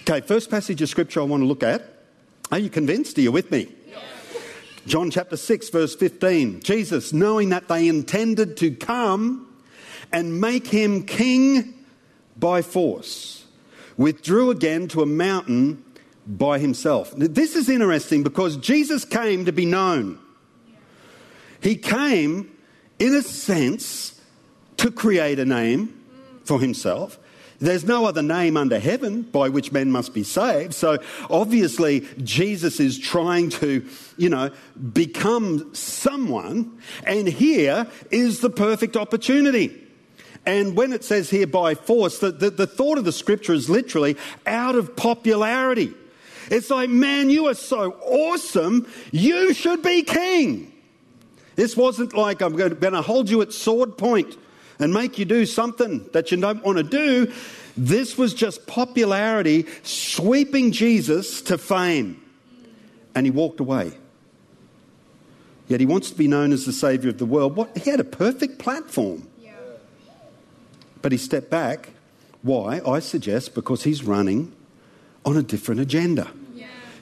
Okay, 0.00 0.20
first 0.26 0.50
passage 0.50 0.82
of 0.82 0.88
scripture 0.88 1.20
I 1.20 1.24
want 1.24 1.42
to 1.42 1.46
look 1.46 1.62
at. 1.62 1.82
Are 2.50 2.58
you 2.58 2.70
convinced? 2.70 3.18
Are 3.18 3.20
you 3.20 3.30
with 3.30 3.52
me? 3.52 3.75
John 4.86 5.10
chapter 5.10 5.36
6, 5.36 5.68
verse 5.70 5.96
15. 5.96 6.60
Jesus, 6.60 7.12
knowing 7.12 7.48
that 7.48 7.66
they 7.66 7.88
intended 7.88 8.56
to 8.58 8.70
come 8.70 9.52
and 10.12 10.40
make 10.40 10.68
him 10.68 11.04
king 11.04 11.74
by 12.36 12.62
force, 12.62 13.44
withdrew 13.96 14.50
again 14.50 14.86
to 14.88 15.02
a 15.02 15.06
mountain 15.06 15.84
by 16.26 16.60
himself. 16.60 17.12
This 17.16 17.56
is 17.56 17.68
interesting 17.68 18.22
because 18.22 18.56
Jesus 18.58 19.04
came 19.04 19.44
to 19.44 19.52
be 19.52 19.66
known. 19.66 20.20
He 21.60 21.76
came, 21.76 22.50
in 23.00 23.14
a 23.14 23.22
sense, 23.22 24.20
to 24.76 24.92
create 24.92 25.40
a 25.40 25.44
name 25.44 26.00
for 26.44 26.60
himself. 26.60 27.18
There's 27.58 27.84
no 27.84 28.04
other 28.04 28.22
name 28.22 28.56
under 28.56 28.78
heaven 28.78 29.22
by 29.22 29.48
which 29.48 29.72
men 29.72 29.90
must 29.90 30.12
be 30.12 30.22
saved. 30.22 30.74
So 30.74 30.98
obviously, 31.30 32.06
Jesus 32.22 32.80
is 32.80 32.98
trying 32.98 33.50
to, 33.50 33.86
you 34.16 34.28
know, 34.28 34.50
become 34.92 35.74
someone. 35.74 36.78
And 37.04 37.26
here 37.26 37.86
is 38.10 38.40
the 38.40 38.50
perfect 38.50 38.96
opportunity. 38.96 39.82
And 40.44 40.76
when 40.76 40.92
it 40.92 41.02
says 41.02 41.30
here 41.30 41.46
by 41.46 41.74
force, 41.74 42.18
the, 42.18 42.30
the, 42.30 42.50
the 42.50 42.66
thought 42.66 42.98
of 42.98 43.04
the 43.04 43.12
scripture 43.12 43.54
is 43.54 43.68
literally 43.68 44.16
out 44.46 44.76
of 44.76 44.94
popularity. 44.94 45.92
It's 46.50 46.70
like, 46.70 46.90
man, 46.90 47.30
you 47.30 47.46
are 47.48 47.54
so 47.54 47.92
awesome. 48.02 48.86
You 49.10 49.52
should 49.52 49.82
be 49.82 50.02
king. 50.02 50.72
This 51.56 51.76
wasn't 51.76 52.14
like 52.14 52.42
I'm 52.42 52.54
going 52.54 52.92
to 52.92 53.02
hold 53.02 53.30
you 53.30 53.40
at 53.42 53.52
sword 53.52 53.98
point 53.98 54.36
and 54.78 54.92
make 54.92 55.18
you 55.18 55.24
do 55.24 55.46
something 55.46 56.08
that 56.12 56.30
you 56.30 56.36
don't 56.36 56.64
want 56.64 56.78
to 56.78 56.84
do. 56.84 57.32
This 57.76 58.16
was 58.16 58.34
just 58.34 58.66
popularity 58.66 59.66
sweeping 59.82 60.72
Jesus 60.72 61.42
to 61.42 61.58
fame. 61.58 62.22
And 63.14 63.26
he 63.26 63.30
walked 63.30 63.60
away. 63.60 63.92
Yet 65.68 65.80
he 65.80 65.86
wants 65.86 66.10
to 66.10 66.16
be 66.16 66.28
known 66.28 66.52
as 66.52 66.64
the 66.64 66.72
Savior 66.72 67.10
of 67.10 67.18
the 67.18 67.26
world. 67.26 67.56
What? 67.56 67.76
He 67.76 67.90
had 67.90 68.00
a 68.00 68.04
perfect 68.04 68.58
platform. 68.58 69.28
Yeah. 69.40 69.52
But 71.02 71.12
he 71.12 71.18
stepped 71.18 71.50
back. 71.50 71.90
Why? 72.42 72.80
I 72.86 73.00
suggest 73.00 73.54
because 73.54 73.82
he's 73.82 74.04
running 74.04 74.52
on 75.24 75.36
a 75.36 75.42
different 75.42 75.80
agenda. 75.80 76.30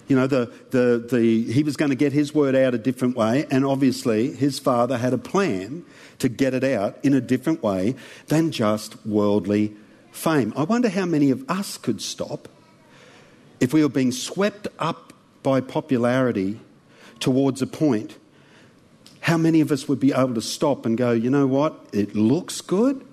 You 0.06 0.16
know, 0.16 0.26
the, 0.26 0.52
the, 0.70 1.06
the, 1.10 1.42
he 1.50 1.62
was 1.62 1.76
going 1.76 1.88
to 1.88 1.96
get 1.96 2.12
his 2.12 2.34
word 2.34 2.54
out 2.54 2.74
a 2.74 2.78
different 2.78 3.16
way, 3.16 3.46
and 3.50 3.64
obviously 3.64 4.32
his 4.34 4.58
father 4.58 4.98
had 4.98 5.12
a 5.12 5.18
plan 5.18 5.84
to 6.18 6.28
get 6.28 6.52
it 6.52 6.64
out 6.64 6.98
in 7.02 7.14
a 7.14 7.20
different 7.20 7.62
way 7.62 7.94
than 8.28 8.50
just 8.50 9.04
worldly 9.06 9.74
fame. 10.12 10.52
I 10.56 10.64
wonder 10.64 10.88
how 10.88 11.06
many 11.06 11.30
of 11.30 11.48
us 11.50 11.78
could 11.78 12.02
stop 12.02 12.48
if 13.60 13.72
we 13.72 13.82
were 13.82 13.88
being 13.88 14.12
swept 14.12 14.68
up 14.78 15.12
by 15.42 15.60
popularity 15.60 16.60
towards 17.18 17.62
a 17.62 17.66
point. 17.66 18.16
How 19.20 19.38
many 19.38 19.62
of 19.62 19.72
us 19.72 19.88
would 19.88 20.00
be 20.00 20.12
able 20.12 20.34
to 20.34 20.42
stop 20.42 20.84
and 20.84 20.98
go, 20.98 21.12
you 21.12 21.30
know 21.30 21.46
what, 21.46 21.86
it 21.92 22.14
looks 22.14 22.60
good, 22.60 23.04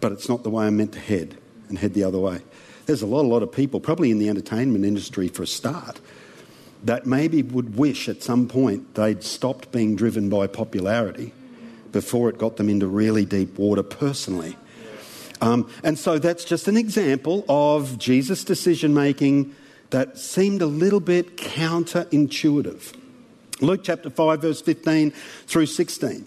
but 0.00 0.12
it's 0.12 0.28
not 0.28 0.44
the 0.44 0.50
way 0.50 0.66
I'm 0.66 0.76
meant 0.76 0.92
to 0.92 1.00
head, 1.00 1.36
and 1.68 1.78
head 1.78 1.94
the 1.94 2.04
other 2.04 2.18
way? 2.18 2.42
There's 2.86 3.02
a 3.02 3.06
lot, 3.06 3.24
a 3.24 3.28
lot 3.28 3.42
of 3.42 3.52
people, 3.52 3.80
probably 3.80 4.10
in 4.10 4.18
the 4.18 4.28
entertainment 4.28 4.84
industry 4.84 5.28
for 5.28 5.42
a 5.42 5.46
start, 5.46 6.00
that 6.84 7.06
maybe 7.06 7.42
would 7.42 7.76
wish 7.76 8.08
at 8.08 8.22
some 8.22 8.48
point 8.48 8.94
they'd 8.94 9.22
stopped 9.22 9.70
being 9.70 9.94
driven 9.94 10.28
by 10.28 10.46
popularity 10.46 11.32
before 11.92 12.28
it 12.28 12.38
got 12.38 12.56
them 12.56 12.68
into 12.68 12.86
really 12.86 13.24
deep 13.24 13.58
water 13.58 13.82
personally. 13.82 14.56
Um, 15.40 15.70
and 15.82 15.98
so 15.98 16.18
that's 16.18 16.44
just 16.44 16.68
an 16.68 16.76
example 16.76 17.44
of 17.48 17.98
Jesus' 17.98 18.44
decision 18.44 18.94
making 18.94 19.54
that 19.90 20.18
seemed 20.18 20.62
a 20.62 20.66
little 20.66 21.00
bit 21.00 21.36
counterintuitive. 21.36 22.94
Luke 23.60 23.80
chapter 23.84 24.10
5, 24.10 24.40
verse 24.40 24.60
15 24.60 25.10
through 25.46 25.66
16. 25.66 26.26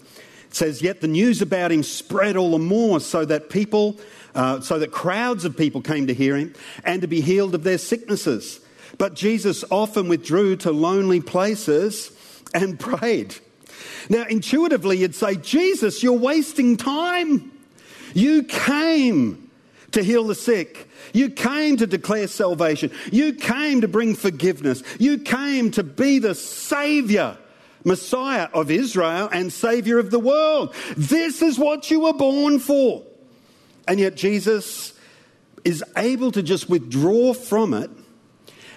Says, 0.50 0.80
Yet 0.80 1.00
the 1.00 1.08
news 1.08 1.42
about 1.42 1.72
him 1.72 1.82
spread 1.82 2.36
all 2.36 2.52
the 2.52 2.58
more 2.58 3.00
so 3.00 3.24
that 3.24 3.50
people 3.50 3.98
uh, 4.36 4.60
so 4.60 4.78
that 4.78 4.92
crowds 4.92 5.44
of 5.44 5.56
people 5.56 5.80
came 5.80 6.06
to 6.06 6.14
hear 6.14 6.36
him 6.36 6.54
and 6.84 7.00
to 7.00 7.08
be 7.08 7.20
healed 7.20 7.54
of 7.54 7.64
their 7.64 7.78
sicknesses. 7.78 8.60
But 8.98 9.14
Jesus 9.14 9.64
often 9.70 10.08
withdrew 10.08 10.56
to 10.56 10.70
lonely 10.70 11.20
places 11.20 12.12
and 12.54 12.78
prayed. 12.80 13.34
Now, 14.08 14.24
intuitively, 14.28 14.98
you'd 14.98 15.14
say, 15.14 15.36
Jesus, 15.36 16.02
you're 16.02 16.12
wasting 16.12 16.76
time. 16.76 17.50
You 18.14 18.44
came 18.44 19.50
to 19.92 20.02
heal 20.02 20.26
the 20.26 20.34
sick. 20.34 20.88
You 21.14 21.30
came 21.30 21.78
to 21.78 21.86
declare 21.86 22.28
salvation. 22.28 22.90
You 23.10 23.32
came 23.32 23.80
to 23.80 23.88
bring 23.88 24.14
forgiveness. 24.14 24.82
You 24.98 25.18
came 25.18 25.70
to 25.72 25.82
be 25.82 26.18
the 26.18 26.34
Savior, 26.34 27.38
Messiah 27.84 28.48
of 28.52 28.70
Israel 28.70 29.30
and 29.32 29.50
Savior 29.52 29.98
of 29.98 30.10
the 30.10 30.18
world. 30.18 30.74
This 30.96 31.40
is 31.40 31.58
what 31.58 31.90
you 31.90 32.00
were 32.00 32.12
born 32.12 32.58
for. 32.58 33.05
And 33.88 34.00
yet, 34.00 34.16
Jesus 34.16 34.94
is 35.64 35.82
able 35.96 36.32
to 36.32 36.42
just 36.42 36.68
withdraw 36.68 37.32
from 37.32 37.74
it, 37.74 37.90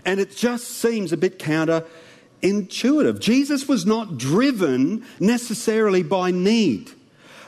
and 0.05 0.19
it 0.19 0.35
just 0.35 0.67
seems 0.67 1.11
a 1.11 1.17
bit 1.17 1.37
counterintuitive. 1.37 3.19
Jesus 3.19 3.67
was 3.67 3.85
not 3.85 4.17
driven 4.17 5.05
necessarily 5.19 6.03
by 6.03 6.31
need. 6.31 6.91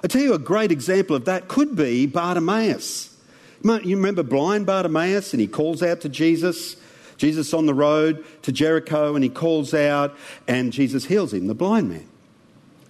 I 0.04 0.08
tell 0.08 0.22
you 0.22 0.34
a 0.34 0.40
great 0.40 0.72
example 0.72 1.16
of 1.16 1.26
that 1.26 1.48
could 1.48 1.76
be 1.76 2.06
Bartimaeus. 2.08 3.16
You 3.64 3.96
remember 3.96 4.24
blind 4.24 4.66
Bartimaeus, 4.66 5.34
and 5.34 5.42
he 5.42 5.48
calls 5.48 5.84
out 5.84 6.02
to 6.02 6.10
Jesus. 6.10 6.76
Jesus 7.18 7.54
on 7.54 7.68
the 7.68 7.74
road 7.74 8.26
to 8.42 8.52
Jericho, 8.52 9.14
and 9.14 9.24
he 9.24 9.30
calls 9.30 9.76
out, 9.76 10.18
and 10.48 10.74
Jesus 10.74 11.06
heals 11.06 11.34
him, 11.34 11.46
the 11.46 11.54
blind 11.54 11.90
man. 11.90 12.08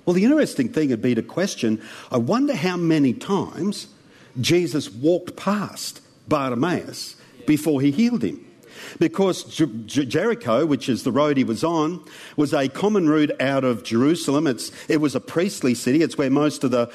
Well, 0.05 0.13
the 0.13 0.23
interesting 0.23 0.69
thing 0.69 0.89
would 0.89 1.01
be 1.01 1.15
to 1.15 1.21
question 1.21 1.81
I 2.09 2.17
wonder 2.17 2.55
how 2.55 2.77
many 2.77 3.13
times 3.13 3.87
Jesus 4.39 4.89
walked 4.91 5.35
past 5.35 6.01
Bartimaeus 6.27 7.15
before 7.45 7.81
he 7.81 7.91
healed 7.91 8.23
him 8.23 8.45
because 8.99 9.43
Jericho, 9.85 10.65
which 10.65 10.89
is 10.89 11.03
the 11.03 11.11
road 11.11 11.37
he 11.37 11.43
was 11.43 11.63
on, 11.63 12.03
was 12.35 12.53
a 12.53 12.67
common 12.67 13.07
route 13.07 13.31
out 13.41 13.63
of 13.63 13.83
Jerusalem. 13.83 14.47
It's, 14.47 14.71
it 14.89 14.97
was 14.97 15.15
a 15.15 15.19
priestly 15.19 15.73
city. 15.73 16.01
It's 16.01 16.17
where 16.17 16.29
most 16.29 16.63
of 16.63 16.71
the, 16.71 16.89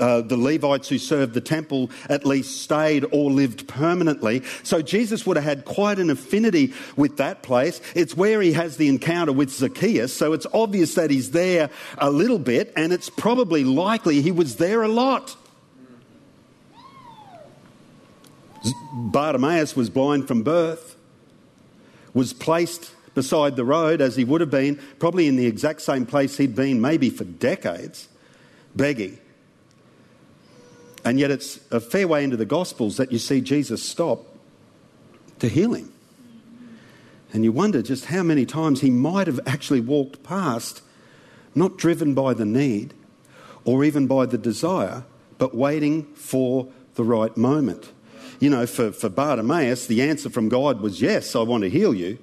uh, 0.00 0.22
the 0.22 0.36
Levites 0.36 0.88
who 0.88 0.98
served 0.98 1.34
the 1.34 1.40
temple 1.40 1.90
at 2.08 2.24
least 2.24 2.62
stayed 2.62 3.04
or 3.10 3.30
lived 3.30 3.68
permanently. 3.68 4.42
So 4.62 4.82
Jesus 4.82 5.26
would 5.26 5.36
have 5.36 5.44
had 5.44 5.64
quite 5.64 5.98
an 5.98 6.10
affinity 6.10 6.72
with 6.96 7.16
that 7.18 7.42
place. 7.42 7.80
It's 7.94 8.16
where 8.16 8.40
he 8.40 8.52
has 8.52 8.76
the 8.76 8.88
encounter 8.88 9.32
with 9.32 9.50
Zacchaeus. 9.50 10.12
So 10.12 10.32
it's 10.32 10.46
obvious 10.52 10.94
that 10.94 11.10
he's 11.10 11.30
there 11.30 11.70
a 11.98 12.10
little 12.10 12.38
bit, 12.38 12.72
and 12.76 12.92
it's 12.92 13.10
probably 13.10 13.64
likely 13.64 14.22
he 14.22 14.32
was 14.32 14.56
there 14.56 14.82
a 14.82 14.88
lot. 14.88 15.36
Bartimaeus 18.92 19.76
was 19.76 19.90
blind 19.90 20.28
from 20.28 20.42
birth 20.42 20.96
was 22.16 22.32
placed 22.32 22.92
beside 23.14 23.56
the 23.56 23.64
road 23.64 24.00
as 24.00 24.16
he 24.16 24.24
would 24.24 24.40
have 24.40 24.50
been, 24.50 24.80
probably 24.98 25.26
in 25.26 25.36
the 25.36 25.46
exact 25.46 25.82
same 25.82 26.06
place 26.06 26.38
he'd 26.38 26.56
been 26.56 26.80
maybe 26.80 27.10
for 27.10 27.24
decades, 27.24 28.08
begging. 28.74 29.18
And 31.04 31.20
yet 31.20 31.30
it's 31.30 31.60
a 31.70 31.78
fair 31.78 32.08
way 32.08 32.24
into 32.24 32.38
the 32.38 32.46
Gospels 32.46 32.96
that 32.96 33.12
you 33.12 33.18
see 33.18 33.42
Jesus 33.42 33.82
stop 33.82 34.24
to 35.40 35.48
heal 35.48 35.74
him. 35.74 35.92
And 37.34 37.44
you 37.44 37.52
wonder 37.52 37.82
just 37.82 38.06
how 38.06 38.22
many 38.22 38.46
times 38.46 38.80
he 38.80 38.90
might 38.90 39.26
have 39.26 39.40
actually 39.46 39.80
walked 39.80 40.22
past, 40.22 40.80
not 41.54 41.76
driven 41.76 42.14
by 42.14 42.32
the 42.32 42.46
need 42.46 42.94
or 43.66 43.84
even 43.84 44.06
by 44.06 44.24
the 44.24 44.38
desire, 44.38 45.04
but 45.36 45.54
waiting 45.54 46.04
for 46.14 46.68
the 46.94 47.04
right 47.04 47.36
moment 47.36 47.92
you 48.40 48.50
know, 48.50 48.66
for, 48.66 48.92
for 48.92 49.08
Bartimaeus, 49.08 49.86
the 49.86 50.02
answer 50.02 50.30
from 50.30 50.48
God 50.48 50.80
was, 50.80 51.00
Yes, 51.00 51.34
I 51.34 51.40
want 51.40 51.62
to 51.62 51.70
heal 51.70 51.94
you. 51.94 52.18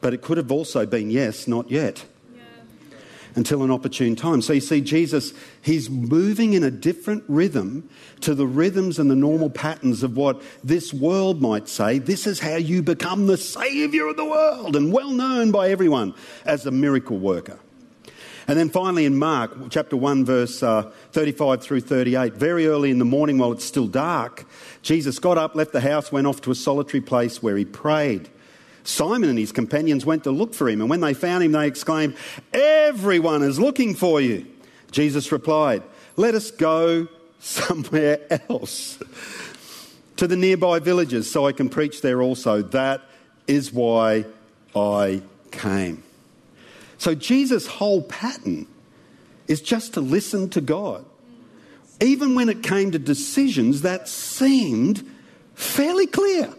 But 0.00 0.14
it 0.14 0.22
could 0.22 0.36
have 0.36 0.50
also 0.50 0.86
been, 0.86 1.10
Yes, 1.10 1.46
not 1.46 1.70
yet. 1.70 2.04
Until 3.34 3.62
an 3.62 3.70
opportune 3.70 4.16
time. 4.16 4.40
So 4.40 4.54
you 4.54 4.62
see, 4.62 4.80
Jesus, 4.80 5.34
he's 5.60 5.90
moving 5.90 6.54
in 6.54 6.64
a 6.64 6.70
different 6.70 7.22
rhythm 7.28 7.86
to 8.22 8.34
the 8.34 8.46
rhythms 8.46 8.98
and 8.98 9.10
the 9.10 9.14
normal 9.14 9.50
patterns 9.50 10.02
of 10.02 10.16
what 10.16 10.40
this 10.64 10.94
world 10.94 11.42
might 11.42 11.68
say. 11.68 11.98
This 11.98 12.26
is 12.26 12.40
how 12.40 12.56
you 12.56 12.82
become 12.82 13.26
the 13.26 13.36
Saviour 13.36 14.08
of 14.08 14.16
the 14.16 14.24
world 14.24 14.74
and 14.74 14.90
well 14.90 15.10
known 15.10 15.50
by 15.50 15.68
everyone 15.68 16.14
as 16.46 16.64
a 16.64 16.70
miracle 16.70 17.18
worker. 17.18 17.60
And 18.48 18.58
then 18.58 18.70
finally 18.70 19.04
in 19.06 19.18
Mark 19.18 19.52
chapter 19.70 19.96
1, 19.96 20.24
verse 20.24 20.62
uh, 20.62 20.90
35 21.12 21.62
through 21.62 21.80
38, 21.80 22.34
very 22.34 22.68
early 22.68 22.90
in 22.90 22.98
the 22.98 23.04
morning 23.04 23.38
while 23.38 23.52
it's 23.52 23.64
still 23.64 23.88
dark, 23.88 24.46
Jesus 24.82 25.18
got 25.18 25.36
up, 25.36 25.56
left 25.56 25.72
the 25.72 25.80
house, 25.80 26.12
went 26.12 26.26
off 26.28 26.40
to 26.42 26.52
a 26.52 26.54
solitary 26.54 27.00
place 27.00 27.42
where 27.42 27.56
he 27.56 27.64
prayed. 27.64 28.28
Simon 28.84 29.28
and 29.28 29.38
his 29.38 29.50
companions 29.50 30.06
went 30.06 30.22
to 30.24 30.30
look 30.30 30.54
for 30.54 30.68
him, 30.68 30.80
and 30.80 30.88
when 30.88 31.00
they 31.00 31.12
found 31.12 31.42
him, 31.42 31.52
they 31.52 31.66
exclaimed, 31.66 32.14
Everyone 32.52 33.42
is 33.42 33.58
looking 33.58 33.96
for 33.96 34.20
you. 34.20 34.46
Jesus 34.92 35.32
replied, 35.32 35.82
Let 36.16 36.36
us 36.36 36.52
go 36.52 37.08
somewhere 37.40 38.20
else 38.48 38.98
to 40.16 40.28
the 40.28 40.36
nearby 40.36 40.78
villages 40.78 41.28
so 41.28 41.46
I 41.46 41.52
can 41.52 41.68
preach 41.68 42.00
there 42.00 42.22
also. 42.22 42.62
That 42.62 43.02
is 43.48 43.72
why 43.72 44.24
I 44.74 45.22
came. 45.50 46.02
So 46.98 47.14
Jesus' 47.14 47.66
whole 47.66 48.02
pattern 48.02 48.66
is 49.48 49.60
just 49.60 49.94
to 49.94 50.00
listen 50.00 50.50
to 50.50 50.60
God. 50.60 51.04
Even 52.00 52.34
when 52.34 52.48
it 52.48 52.62
came 52.62 52.90
to 52.92 52.98
decisions 52.98 53.82
that 53.82 54.08
seemed 54.08 55.08
fairly 55.54 56.06
clear. 56.06 56.52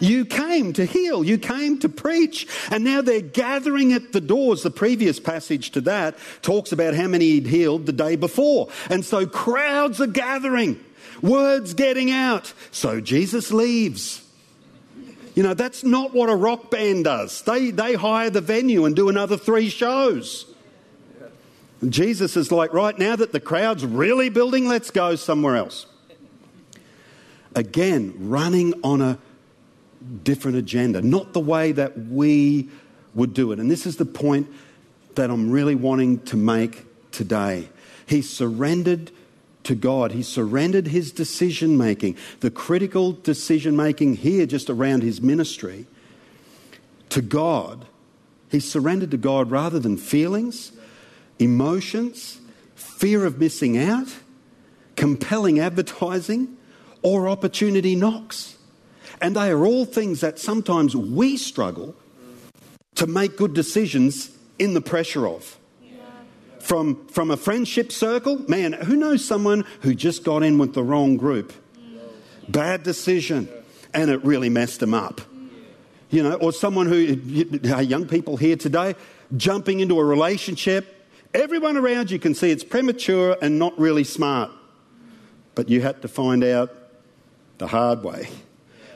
You 0.00 0.24
came 0.24 0.72
to 0.72 0.84
heal, 0.84 1.22
you 1.22 1.38
came 1.38 1.78
to 1.80 1.88
preach, 1.88 2.48
and 2.70 2.82
now 2.82 3.02
they're 3.02 3.20
gathering 3.20 3.92
at 3.92 4.12
the 4.12 4.20
doors. 4.20 4.62
The 4.62 4.70
previous 4.70 5.20
passage 5.20 5.70
to 5.72 5.80
that 5.82 6.16
talks 6.40 6.72
about 6.72 6.94
how 6.94 7.06
many 7.06 7.26
he'd 7.26 7.46
healed 7.46 7.86
the 7.86 7.92
day 7.92 8.16
before. 8.16 8.68
And 8.90 9.04
so 9.04 9.26
crowds 9.26 10.00
are 10.00 10.08
gathering, 10.08 10.80
words 11.20 11.74
getting 11.74 12.10
out. 12.10 12.52
So 12.72 13.00
Jesus 13.00 13.52
leaves. 13.52 14.21
You 15.34 15.42
know, 15.42 15.54
that's 15.54 15.82
not 15.82 16.12
what 16.12 16.28
a 16.28 16.34
rock 16.34 16.70
band 16.70 17.04
does. 17.04 17.42
They, 17.42 17.70
they 17.70 17.94
hire 17.94 18.28
the 18.28 18.40
venue 18.40 18.84
and 18.84 18.94
do 18.94 19.08
another 19.08 19.36
three 19.36 19.70
shows. 19.70 20.46
And 21.80 21.92
Jesus 21.92 22.36
is 22.36 22.52
like, 22.52 22.72
right 22.72 22.96
now 22.98 23.16
that 23.16 23.32
the 23.32 23.40
crowd's 23.40 23.84
really 23.84 24.28
building, 24.28 24.68
let's 24.68 24.90
go 24.90 25.16
somewhere 25.16 25.56
else. 25.56 25.86
Again, 27.54 28.14
running 28.18 28.74
on 28.84 29.00
a 29.00 29.18
different 30.22 30.56
agenda, 30.58 31.00
not 31.00 31.32
the 31.32 31.40
way 31.40 31.72
that 31.72 31.98
we 31.98 32.68
would 33.14 33.34
do 33.34 33.52
it. 33.52 33.58
And 33.58 33.70
this 33.70 33.86
is 33.86 33.96
the 33.96 34.04
point 34.04 34.48
that 35.14 35.30
I'm 35.30 35.50
really 35.50 35.74
wanting 35.74 36.20
to 36.26 36.36
make 36.36 36.84
today. 37.10 37.68
He 38.06 38.22
surrendered 38.22 39.10
to 39.64 39.74
God. 39.74 40.12
He 40.12 40.22
surrendered 40.22 40.88
his 40.88 41.12
decision 41.12 41.76
making, 41.76 42.16
the 42.40 42.50
critical 42.50 43.12
decision 43.12 43.76
making 43.76 44.16
here 44.16 44.46
just 44.46 44.68
around 44.68 45.02
his 45.02 45.20
ministry, 45.20 45.86
to 47.10 47.22
God. 47.22 47.86
He 48.50 48.60
surrendered 48.60 49.10
to 49.12 49.16
God 49.16 49.50
rather 49.50 49.78
than 49.78 49.96
feelings, 49.96 50.72
emotions, 51.38 52.40
fear 52.74 53.24
of 53.24 53.38
missing 53.38 53.78
out, 53.78 54.14
compelling 54.96 55.58
advertising, 55.58 56.56
or 57.02 57.28
opportunity 57.28 57.96
knocks. 57.96 58.56
And 59.20 59.36
they 59.36 59.50
are 59.50 59.64
all 59.64 59.84
things 59.84 60.20
that 60.20 60.38
sometimes 60.38 60.96
we 60.96 61.36
struggle 61.36 61.94
to 62.96 63.06
make 63.06 63.36
good 63.36 63.54
decisions 63.54 64.30
in 64.58 64.74
the 64.74 64.80
pressure 64.80 65.26
of 65.26 65.58
from, 66.62 67.06
from 67.08 67.30
a 67.30 67.36
friendship 67.36 67.92
circle. 67.92 68.38
Man, 68.48 68.72
who 68.72 68.96
knows 68.96 69.24
someone 69.24 69.64
who 69.80 69.94
just 69.94 70.24
got 70.24 70.42
in 70.42 70.58
with 70.58 70.74
the 70.74 70.82
wrong 70.82 71.16
group? 71.16 71.52
Bad 72.48 72.82
decision, 72.82 73.48
and 73.92 74.10
it 74.10 74.24
really 74.24 74.48
messed 74.48 74.80
them 74.80 74.94
up. 74.94 75.20
You 76.10 76.22
know, 76.22 76.34
or 76.34 76.52
someone 76.52 76.86
who, 76.86 77.16
uh, 77.72 77.80
young 77.80 78.06
people 78.06 78.36
here 78.36 78.56
today, 78.56 78.94
jumping 79.36 79.80
into 79.80 79.98
a 79.98 80.04
relationship. 80.04 81.08
Everyone 81.32 81.76
around 81.76 82.10
you 82.10 82.18
can 82.18 82.34
see 82.34 82.50
it's 82.50 82.64
premature 82.64 83.36
and 83.40 83.58
not 83.58 83.78
really 83.78 84.04
smart. 84.04 84.50
But 85.54 85.68
you 85.68 85.80
had 85.80 86.02
to 86.02 86.08
find 86.08 86.44
out 86.44 86.70
the 87.58 87.66
hard 87.66 88.02
way. 88.02 88.28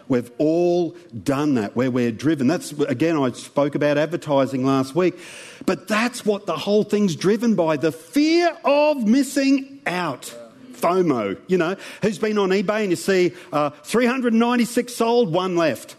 We've 0.08 0.30
all 0.38 0.96
done 1.22 1.54
that 1.54 1.74
where 1.74 1.90
we're 1.90 2.12
driven. 2.12 2.46
That's, 2.46 2.72
again, 2.72 3.16
I 3.16 3.32
spoke 3.32 3.74
about 3.74 3.98
advertising 3.98 4.64
last 4.64 4.94
week, 4.94 5.18
but 5.64 5.88
that's 5.88 6.24
what 6.24 6.46
the 6.46 6.56
whole 6.56 6.84
thing's 6.84 7.16
driven 7.16 7.54
by 7.54 7.76
the 7.76 7.92
fear 7.92 8.56
of 8.64 9.06
missing 9.06 9.80
out. 9.86 10.34
FOMO, 10.72 11.38
you 11.46 11.56
know, 11.58 11.76
who's 12.02 12.18
been 12.18 12.38
on 12.38 12.50
eBay 12.50 12.82
and 12.82 12.90
you 12.90 12.96
see 12.96 13.32
uh, 13.52 13.70
396 13.70 14.94
sold, 14.94 15.32
one 15.32 15.56
left. 15.56 15.96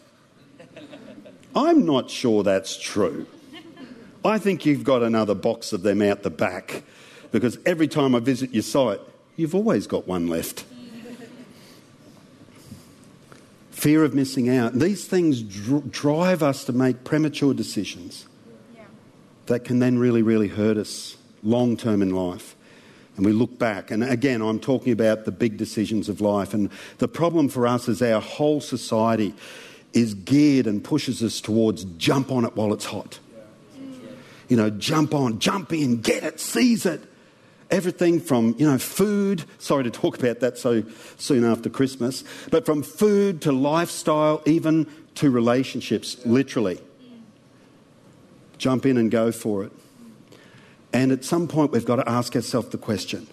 I'm 1.55 1.85
not 1.85 2.11
sure 2.11 2.43
that's 2.43 2.77
true. 2.77 3.25
I 4.23 4.37
think 4.37 4.65
you've 4.65 4.83
got 4.83 5.03
another 5.03 5.33
box 5.33 5.73
of 5.73 5.81
them 5.81 6.01
out 6.01 6.21
the 6.21 6.29
back 6.29 6.83
because 7.31 7.57
every 7.65 7.87
time 7.87 8.13
I 8.13 8.19
visit 8.19 8.53
your 8.53 8.63
site, 8.63 8.99
you've 9.35 9.55
always 9.55 9.87
got 9.87 10.07
one 10.07 10.27
left. 10.27 10.65
Fear 13.77 14.03
of 14.03 14.15
missing 14.15 14.49
out. 14.49 14.73
These 14.73 15.05
things 15.05 15.43
dr- 15.43 15.91
drive 15.91 16.41
us 16.41 16.63
to 16.65 16.73
make 16.73 17.03
premature 17.03 17.53
decisions 17.53 18.25
Yeah. 18.75 18.85
that 19.45 19.63
can 19.63 19.77
then 19.77 19.99
really, 19.99 20.23
really 20.23 20.47
hurt 20.47 20.77
us 20.77 21.15
long 21.43 21.77
term 21.77 22.01
in 22.01 22.09
life. 22.09 22.55
And 23.15 23.25
we 23.25 23.31
look 23.31 23.59
back, 23.59 23.91
and 23.91 24.03
again, 24.03 24.41
I'm 24.41 24.59
talking 24.59 24.93
about 24.93 25.25
the 25.25 25.31
big 25.31 25.57
decisions 25.57 26.09
of 26.09 26.21
life. 26.21 26.55
And 26.55 26.69
the 26.97 27.07
problem 27.07 27.49
for 27.49 27.67
us 27.67 27.87
is 27.87 28.01
our 28.01 28.19
whole 28.21 28.61
society 28.61 29.35
is 29.93 30.15
geared 30.15 30.65
and 30.65 30.83
pushes 30.83 31.21
us 31.21 31.39
towards 31.39 31.83
jump 31.97 32.31
on 32.31 32.45
it 32.45 32.55
while 32.55 32.73
it's 32.73 32.85
hot. 32.85 33.19
You 34.49 34.57
know, 34.57 34.71
jump 34.71 35.13
on, 35.13 35.37
jump 35.39 35.71
in, 35.71 36.01
get 36.01 36.23
it, 36.23 36.39
seize 36.39 36.85
it. 36.85 37.01
Everything 37.69 38.19
from, 38.19 38.55
you 38.57 38.69
know, 38.69 38.77
food, 38.77 39.43
sorry 39.59 39.83
to 39.83 39.91
talk 39.91 40.17
about 40.17 40.39
that 40.39 40.57
so 40.57 40.83
soon 41.17 41.43
after 41.43 41.69
Christmas, 41.69 42.23
but 42.49 42.65
from 42.65 42.81
food 42.81 43.41
to 43.41 43.51
lifestyle, 43.51 44.41
even 44.45 44.87
to 45.15 45.29
relationships, 45.29 46.17
literally. 46.25 46.79
Jump 48.57 48.85
in 48.85 48.97
and 48.97 49.11
go 49.11 49.31
for 49.31 49.63
it. 49.63 49.71
And 50.93 51.11
at 51.11 51.25
some 51.25 51.47
point, 51.47 51.71
we've 51.71 51.85
got 51.85 51.97
to 51.97 52.09
ask 52.09 52.35
ourselves 52.35 52.69
the 52.69 52.77
question 52.77 53.27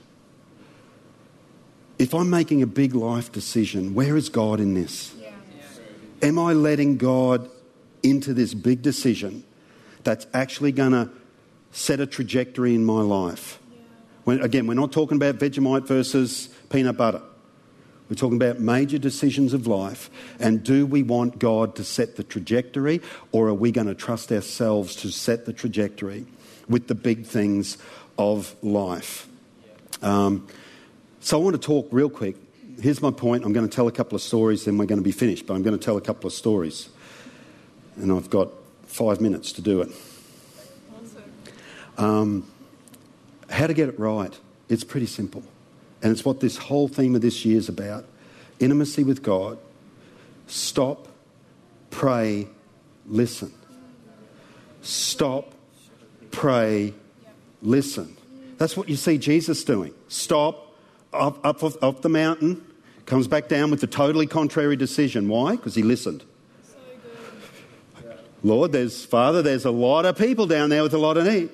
if 1.99 2.13
I'm 2.13 2.29
making 2.29 2.61
a 2.63 2.67
big 2.67 2.95
life 2.95 3.31
decision, 3.31 3.95
where 3.95 4.17
is 4.17 4.29
God 4.29 4.61
in 4.61 4.75
this? 4.75 5.15
Yeah. 5.21 5.31
Am 6.23 6.39
I 6.39 6.53
letting 6.53 6.97
God 6.97 7.49
into 8.03 8.35
this 8.35 8.53
big 8.53 8.83
decision 8.83 9.45
that's 10.03 10.27
actually 10.35 10.73
going 10.73 10.93
to 10.93 11.11
set 11.71 12.01
a 12.01 12.07
trajectory 12.07 12.75
in 12.75 12.85
my 12.85 13.01
life? 13.01 13.59
When, 14.25 14.41
again, 14.41 14.67
we're 14.67 14.75
not 14.75 14.93
talking 14.93 15.17
about 15.17 15.37
Vegemite 15.37 15.87
versus 15.87 16.49
peanut 16.71 16.97
butter. 16.97 17.23
We're 18.09 18.17
talking 18.17 18.37
about 18.37 18.61
major 18.61 18.99
decisions 18.99 19.55
of 19.55 19.67
life. 19.67 20.11
And 20.39 20.63
do 20.63 20.85
we 20.87 21.03
want 21.03 21.39
God 21.39 21.77
to 21.77 21.85
set 21.85 22.17
the 22.17 22.25
trajectory, 22.25 23.01
or 23.33 23.49
are 23.49 23.55
we 23.55 23.73
going 23.73 23.87
to 23.87 23.95
trust 23.95 24.31
ourselves 24.31 24.97
to 24.97 25.11
set 25.11 25.47
the 25.47 25.53
trajectory 25.53 26.27
with 26.69 26.89
the 26.89 26.95
big 26.95 27.25
things 27.25 27.79
of 28.19 28.55
life? 28.63 29.27
Um, 30.03 30.47
so 31.21 31.41
I 31.41 31.43
want 31.43 31.55
to 31.55 31.67
talk 31.67 31.89
real 31.91 32.11
quick. 32.11 32.37
Here's 32.81 33.01
my 33.01 33.11
point. 33.11 33.45
I'm 33.45 33.53
going 33.53 33.67
to 33.67 33.75
tell 33.75 33.89
a 33.89 33.93
couple 33.93 34.17
of 34.17 34.23
stories, 34.23 34.65
then 34.65 34.77
we're 34.77 34.87
going 34.87 35.01
to 35.01 35.05
be 35.05 35.13
finished. 35.13 35.47
But 35.47 35.55
I'm 35.55 35.63
going 35.63 35.79
to 35.79 35.83
tell 35.83 35.97
a 35.97 36.03
couple 36.03 36.27
of 36.27 36.35
stories. 36.35 36.89
And 37.97 38.13
I've 38.13 38.29
got 38.29 38.51
five 38.87 39.21
minutes 39.21 39.53
to 39.53 39.63
do 39.63 39.81
it. 39.81 39.91
Awesome. 41.99 42.53
How 43.55 43.69
to 43.69 43.73
get 43.73 43.89
it 43.89 44.01
right. 44.01 44.37
It's 44.69 44.83
pretty 44.83 45.07
simple. 45.07 45.45
And 46.03 46.11
it's 46.11 46.25
what 46.25 46.41
this 46.41 46.57
whole 46.57 46.89
theme 46.89 47.15
of 47.15 47.21
this 47.21 47.45
year 47.45 47.57
is 47.57 47.69
about 47.69 48.05
intimacy 48.59 49.05
with 49.05 49.23
God. 49.23 49.59
Stop, 50.49 51.07
pray, 51.91 52.49
listen. 53.07 53.53
Stop, 54.83 55.55
pray, 56.33 56.95
listen. 57.63 58.17
That's 58.59 58.77
what 58.77 58.89
you 58.89 58.97
see 58.97 59.19
Jesus 59.19 59.63
doing. 59.63 59.95
Stop, 60.09 60.77
up, 61.13 61.47
up 61.47 61.63
off, 61.63 62.03
the 62.03 62.09
mountain, 62.09 62.61
comes 63.07 63.29
back 63.29 63.47
down 63.47 63.71
with 63.71 63.81
a 63.85 63.87
totally 63.87 64.27
contrary 64.27 64.75
decision. 64.75 65.29
Why? 65.29 65.55
Because 65.55 65.77
he 65.77 65.85
listened. 65.85 66.25
So 66.65 66.75
good. 68.03 68.19
Lord, 68.43 68.73
there's 68.73 69.05
Father, 69.05 69.43
there's 69.43 69.65
a 69.65 69.71
lot 69.71 70.07
of 70.07 70.19
people 70.19 70.49
down 70.49 70.71
there 70.71 70.83
with 70.83 70.95
a 70.95 70.99
lot 70.99 71.17
of 71.17 71.25
need. 71.25 71.51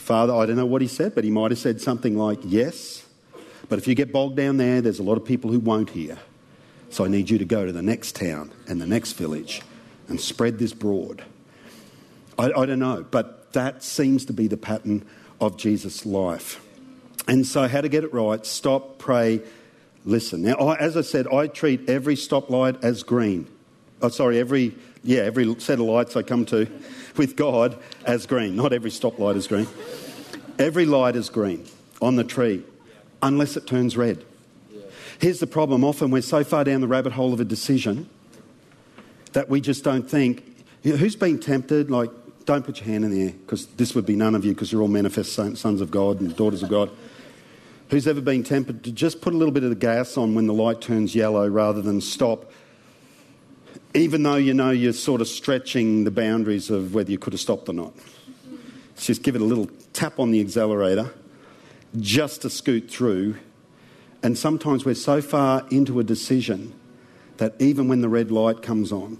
Father, 0.00 0.34
I 0.34 0.46
don't 0.46 0.56
know 0.56 0.66
what 0.66 0.82
he 0.82 0.88
said, 0.88 1.14
but 1.14 1.24
he 1.24 1.30
might 1.30 1.50
have 1.50 1.58
said 1.58 1.80
something 1.80 2.16
like, 2.16 2.38
Yes, 2.44 3.04
but 3.68 3.78
if 3.78 3.86
you 3.86 3.94
get 3.94 4.12
bogged 4.12 4.36
down 4.36 4.56
there, 4.56 4.80
there's 4.80 4.98
a 4.98 5.04
lot 5.04 5.16
of 5.16 5.24
people 5.24 5.50
who 5.50 5.60
won't 5.60 5.90
hear. 5.90 6.18
So 6.90 7.04
I 7.04 7.08
need 7.08 7.30
you 7.30 7.38
to 7.38 7.44
go 7.44 7.64
to 7.64 7.70
the 7.70 7.82
next 7.82 8.16
town 8.16 8.52
and 8.66 8.80
the 8.80 8.86
next 8.86 9.12
village 9.12 9.62
and 10.08 10.20
spread 10.20 10.58
this 10.58 10.72
broad. 10.72 11.22
I, 12.36 12.46
I 12.46 12.66
don't 12.66 12.80
know, 12.80 13.06
but 13.08 13.52
that 13.52 13.84
seems 13.84 14.24
to 14.26 14.32
be 14.32 14.48
the 14.48 14.56
pattern 14.56 15.06
of 15.40 15.56
Jesus' 15.56 16.04
life. 16.04 16.60
And 17.28 17.46
so, 17.46 17.68
how 17.68 17.80
to 17.80 17.88
get 17.88 18.02
it 18.02 18.12
right 18.12 18.44
stop, 18.44 18.98
pray, 18.98 19.40
listen. 20.04 20.42
Now, 20.42 20.54
I, 20.54 20.76
as 20.78 20.96
I 20.96 21.02
said, 21.02 21.28
I 21.28 21.46
treat 21.46 21.88
every 21.88 22.16
stoplight 22.16 22.82
as 22.82 23.02
green. 23.02 23.46
Oh, 24.02 24.08
sorry, 24.08 24.38
every, 24.38 24.74
yeah, 25.02 25.20
every 25.20 25.58
set 25.60 25.78
of 25.78 25.86
lights 25.86 26.16
I 26.16 26.22
come 26.22 26.44
to 26.46 26.66
with 27.16 27.36
God 27.36 27.78
as 28.04 28.26
green. 28.26 28.56
Not 28.56 28.72
every 28.72 28.90
stoplight 28.90 29.36
is 29.36 29.46
green. 29.46 29.66
Every 30.58 30.84
light 30.84 31.16
is 31.16 31.30
green 31.30 31.64
on 32.02 32.16
the 32.16 32.24
tree, 32.24 32.62
unless 33.22 33.56
it 33.56 33.66
turns 33.66 33.96
red. 33.96 34.24
Here's 35.18 35.40
the 35.40 35.46
problem 35.46 35.84
often 35.84 36.10
we're 36.10 36.22
so 36.22 36.44
far 36.44 36.64
down 36.64 36.80
the 36.80 36.88
rabbit 36.88 37.12
hole 37.12 37.32
of 37.32 37.40
a 37.40 37.44
decision 37.44 38.08
that 39.32 39.48
we 39.48 39.60
just 39.60 39.84
don't 39.84 40.08
think. 40.08 40.44
You 40.82 40.92
know, 40.92 40.96
who's 40.96 41.16
been 41.16 41.38
tempted? 41.38 41.90
Like, 41.90 42.10
don't 42.46 42.64
put 42.64 42.80
your 42.80 42.86
hand 42.86 43.04
in 43.04 43.10
the 43.10 43.22
air 43.24 43.32
because 43.32 43.66
this 43.66 43.94
would 43.94 44.06
be 44.06 44.16
none 44.16 44.34
of 44.34 44.44
you 44.44 44.52
because 44.52 44.72
you're 44.72 44.82
all 44.82 44.88
manifest 44.88 45.34
sons 45.34 45.80
of 45.80 45.90
God 45.90 46.20
and 46.20 46.34
daughters 46.34 46.62
of 46.62 46.70
God. 46.70 46.90
Who's 47.90 48.06
ever 48.06 48.20
been 48.20 48.44
tempted 48.44 48.84
to 48.84 48.92
just 48.92 49.20
put 49.20 49.34
a 49.34 49.36
little 49.36 49.52
bit 49.52 49.62
of 49.62 49.70
the 49.70 49.76
gas 49.76 50.16
on 50.16 50.34
when 50.34 50.46
the 50.46 50.54
light 50.54 50.80
turns 50.80 51.14
yellow 51.14 51.46
rather 51.48 51.82
than 51.82 52.00
stop, 52.00 52.50
even 53.94 54.22
though 54.22 54.36
you 54.36 54.54
know 54.54 54.70
you're 54.70 54.92
sort 54.92 55.20
of 55.20 55.28
stretching 55.28 56.04
the 56.04 56.10
boundaries 56.10 56.70
of 56.70 56.94
whether 56.94 57.10
you 57.10 57.18
could 57.18 57.32
have 57.32 57.40
stopped 57.40 57.68
or 57.68 57.72
not? 57.72 57.92
Just 58.96 59.22
give 59.22 59.34
it 59.34 59.40
a 59.40 59.44
little 59.44 59.68
tap 59.92 60.18
on 60.18 60.30
the 60.30 60.40
accelerator 60.40 61.12
just 61.98 62.42
to 62.42 62.50
scoot 62.50 62.90
through. 62.90 63.36
And 64.22 64.36
sometimes 64.36 64.84
we're 64.84 64.94
so 64.94 65.20
far 65.22 65.66
into 65.70 65.98
a 65.98 66.04
decision 66.04 66.74
that 67.38 67.54
even 67.58 67.88
when 67.88 68.02
the 68.02 68.08
red 68.08 68.30
light 68.30 68.62
comes 68.62 68.92
on, 68.92 69.18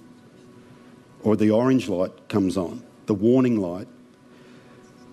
or 1.22 1.36
the 1.36 1.50
orange 1.50 1.88
light 1.88 2.28
comes 2.28 2.56
on, 2.56 2.84
the 3.06 3.14
warning 3.14 3.60
light, 3.60 3.88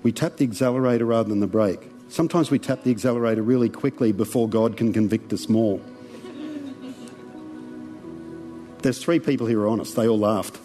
we 0.04 0.12
tap 0.12 0.38
the 0.38 0.44
accelerator 0.44 1.06
rather 1.06 1.30
than 1.30 1.40
the 1.40 1.48
brake. 1.48 1.90
Sometimes 2.10 2.52
we 2.52 2.60
tap 2.60 2.84
the 2.84 2.92
accelerator 2.92 3.42
really 3.42 3.70
quickly 3.70 4.12
before 4.12 4.48
God 4.48 4.78
can 4.78 4.94
convict 4.94 5.34
us 5.34 5.50
more. 5.50 5.80
There's 8.88 9.04
three 9.04 9.20
people 9.20 9.48
here 9.48 9.58
who 9.58 9.66
are 9.66 9.68
honest. 9.68 9.98
They 9.98 10.08
all 10.08 10.18
laughed. 10.18 10.58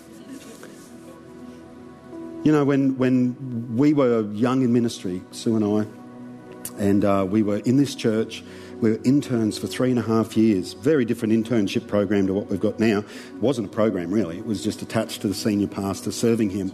You 2.44 2.52
know, 2.52 2.64
when, 2.64 2.96
when 2.96 3.76
we 3.76 3.94
were 3.94 4.30
young 4.30 4.62
in 4.62 4.72
ministry, 4.72 5.22
Sue 5.32 5.56
and 5.56 5.64
I, 5.64 6.80
and 6.80 7.04
uh, 7.04 7.26
we 7.28 7.42
were 7.42 7.56
in 7.56 7.78
this 7.78 7.96
church, 7.96 8.44
we 8.80 8.92
were 8.92 9.00
interns 9.02 9.58
for 9.58 9.66
three 9.66 9.90
and 9.90 9.98
a 9.98 10.02
half 10.02 10.36
years. 10.36 10.74
Very 10.74 11.04
different 11.04 11.34
internship 11.34 11.88
program 11.88 12.28
to 12.28 12.32
what 12.32 12.46
we've 12.46 12.60
got 12.60 12.78
now. 12.78 13.00
It 13.00 13.40
wasn't 13.40 13.66
a 13.66 13.70
program, 13.70 14.12
really. 14.12 14.38
It 14.38 14.46
was 14.46 14.62
just 14.62 14.82
attached 14.82 15.22
to 15.22 15.26
the 15.26 15.34
senior 15.34 15.66
pastor, 15.66 16.12
serving 16.12 16.50
him. 16.50 16.70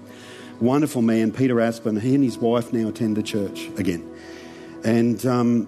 Wonderful 0.60 1.00
man, 1.00 1.32
Peter 1.32 1.62
Aspen. 1.62 1.98
He 1.98 2.14
and 2.14 2.22
his 2.22 2.36
wife 2.36 2.74
now 2.74 2.88
attend 2.88 3.16
the 3.16 3.22
church 3.22 3.70
again. 3.78 4.06
And 4.84 5.24
um, 5.24 5.66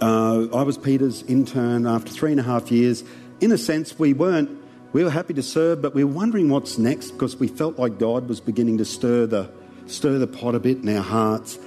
uh, 0.00 0.46
I 0.56 0.62
was 0.62 0.78
Peter's 0.78 1.22
intern 1.24 1.86
after 1.86 2.10
three 2.10 2.30
and 2.30 2.40
a 2.40 2.44
half 2.44 2.72
years. 2.72 3.04
In 3.42 3.52
a 3.52 3.58
sense, 3.58 3.98
we 3.98 4.14
weren't, 4.14 4.62
we 4.96 5.04
were 5.04 5.10
happy 5.10 5.34
to 5.34 5.42
serve, 5.42 5.82
but 5.82 5.94
we 5.94 6.04
were 6.04 6.12
wondering 6.14 6.48
what's 6.48 6.78
next 6.78 7.10
because 7.10 7.36
we 7.36 7.48
felt 7.48 7.78
like 7.78 7.98
God 7.98 8.30
was 8.30 8.40
beginning 8.40 8.78
to 8.78 8.86
stir 8.86 9.26
the, 9.26 9.50
stir 9.86 10.16
the 10.18 10.26
pot 10.26 10.54
a 10.54 10.58
bit 10.58 10.78
in 10.78 10.88
our 10.88 11.02
hearts. 11.02 11.58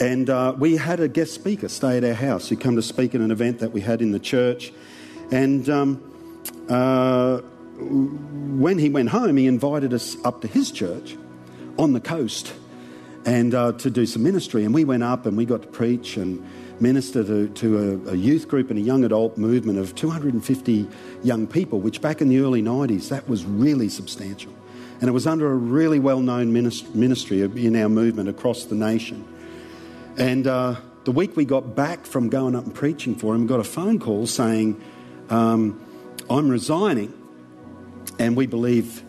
And 0.00 0.30
uh, 0.30 0.54
we 0.56 0.78
had 0.78 0.98
a 0.98 1.06
guest 1.06 1.34
speaker 1.34 1.68
stay 1.68 1.98
at 1.98 2.04
our 2.04 2.14
house 2.14 2.48
who 2.48 2.56
come 2.56 2.76
to 2.76 2.82
speak 2.82 3.14
at 3.14 3.20
an 3.20 3.30
event 3.30 3.58
that 3.58 3.72
we 3.72 3.82
had 3.82 4.00
in 4.00 4.12
the 4.12 4.18
church. 4.18 4.72
And 5.30 5.68
um, 5.68 6.42
uh, 6.70 7.40
when 7.80 8.78
he 8.78 8.88
went 8.88 9.10
home, 9.10 9.36
he 9.36 9.46
invited 9.46 9.92
us 9.92 10.16
up 10.24 10.40
to 10.40 10.48
his 10.48 10.70
church 10.70 11.18
on 11.78 11.92
the 11.92 12.00
coast 12.00 12.54
and 13.26 13.54
uh, 13.54 13.72
to 13.72 13.90
do 13.90 14.06
some 14.06 14.22
ministry. 14.22 14.64
And 14.64 14.72
we 14.72 14.86
went 14.86 15.02
up 15.02 15.26
and 15.26 15.36
we 15.36 15.44
got 15.44 15.60
to 15.60 15.68
preach 15.68 16.16
and 16.16 16.42
minister 16.80 17.24
to, 17.24 17.48
to 17.48 18.02
a, 18.08 18.12
a, 18.12 18.14
youth 18.16 18.48
group 18.48 18.70
and 18.70 18.78
a 18.78 18.82
young 18.82 19.04
adult 19.04 19.36
movement 19.38 19.78
of 19.78 19.94
250 19.94 20.88
young 21.22 21.46
people, 21.46 21.80
which 21.80 22.00
back 22.00 22.20
in 22.20 22.28
the 22.28 22.38
early 22.40 22.62
90s, 22.62 23.08
that 23.08 23.28
was 23.28 23.44
really 23.44 23.88
substantial. 23.88 24.52
And 25.00 25.08
it 25.08 25.12
was 25.12 25.26
under 25.26 25.50
a 25.50 25.54
really 25.54 25.98
well 25.98 26.20
known 26.20 26.52
ministry 26.52 27.42
in 27.42 27.76
our 27.76 27.88
movement 27.88 28.28
across 28.28 28.64
the 28.64 28.74
nation. 28.74 29.24
And 30.16 30.46
uh, 30.46 30.76
the 31.04 31.12
week 31.12 31.36
we 31.36 31.44
got 31.44 31.74
back 31.74 32.06
from 32.06 32.28
going 32.28 32.54
up 32.54 32.64
and 32.64 32.74
preaching 32.74 33.14
for 33.14 33.34
him, 33.34 33.42
we 33.42 33.46
got 33.48 33.60
a 33.60 33.64
phone 33.64 33.98
call 33.98 34.26
saying, 34.26 34.80
um, 35.30 35.80
I'm 36.30 36.48
resigning, 36.48 37.12
and 38.18 38.36
we 38.36 38.46
believe 38.46 39.02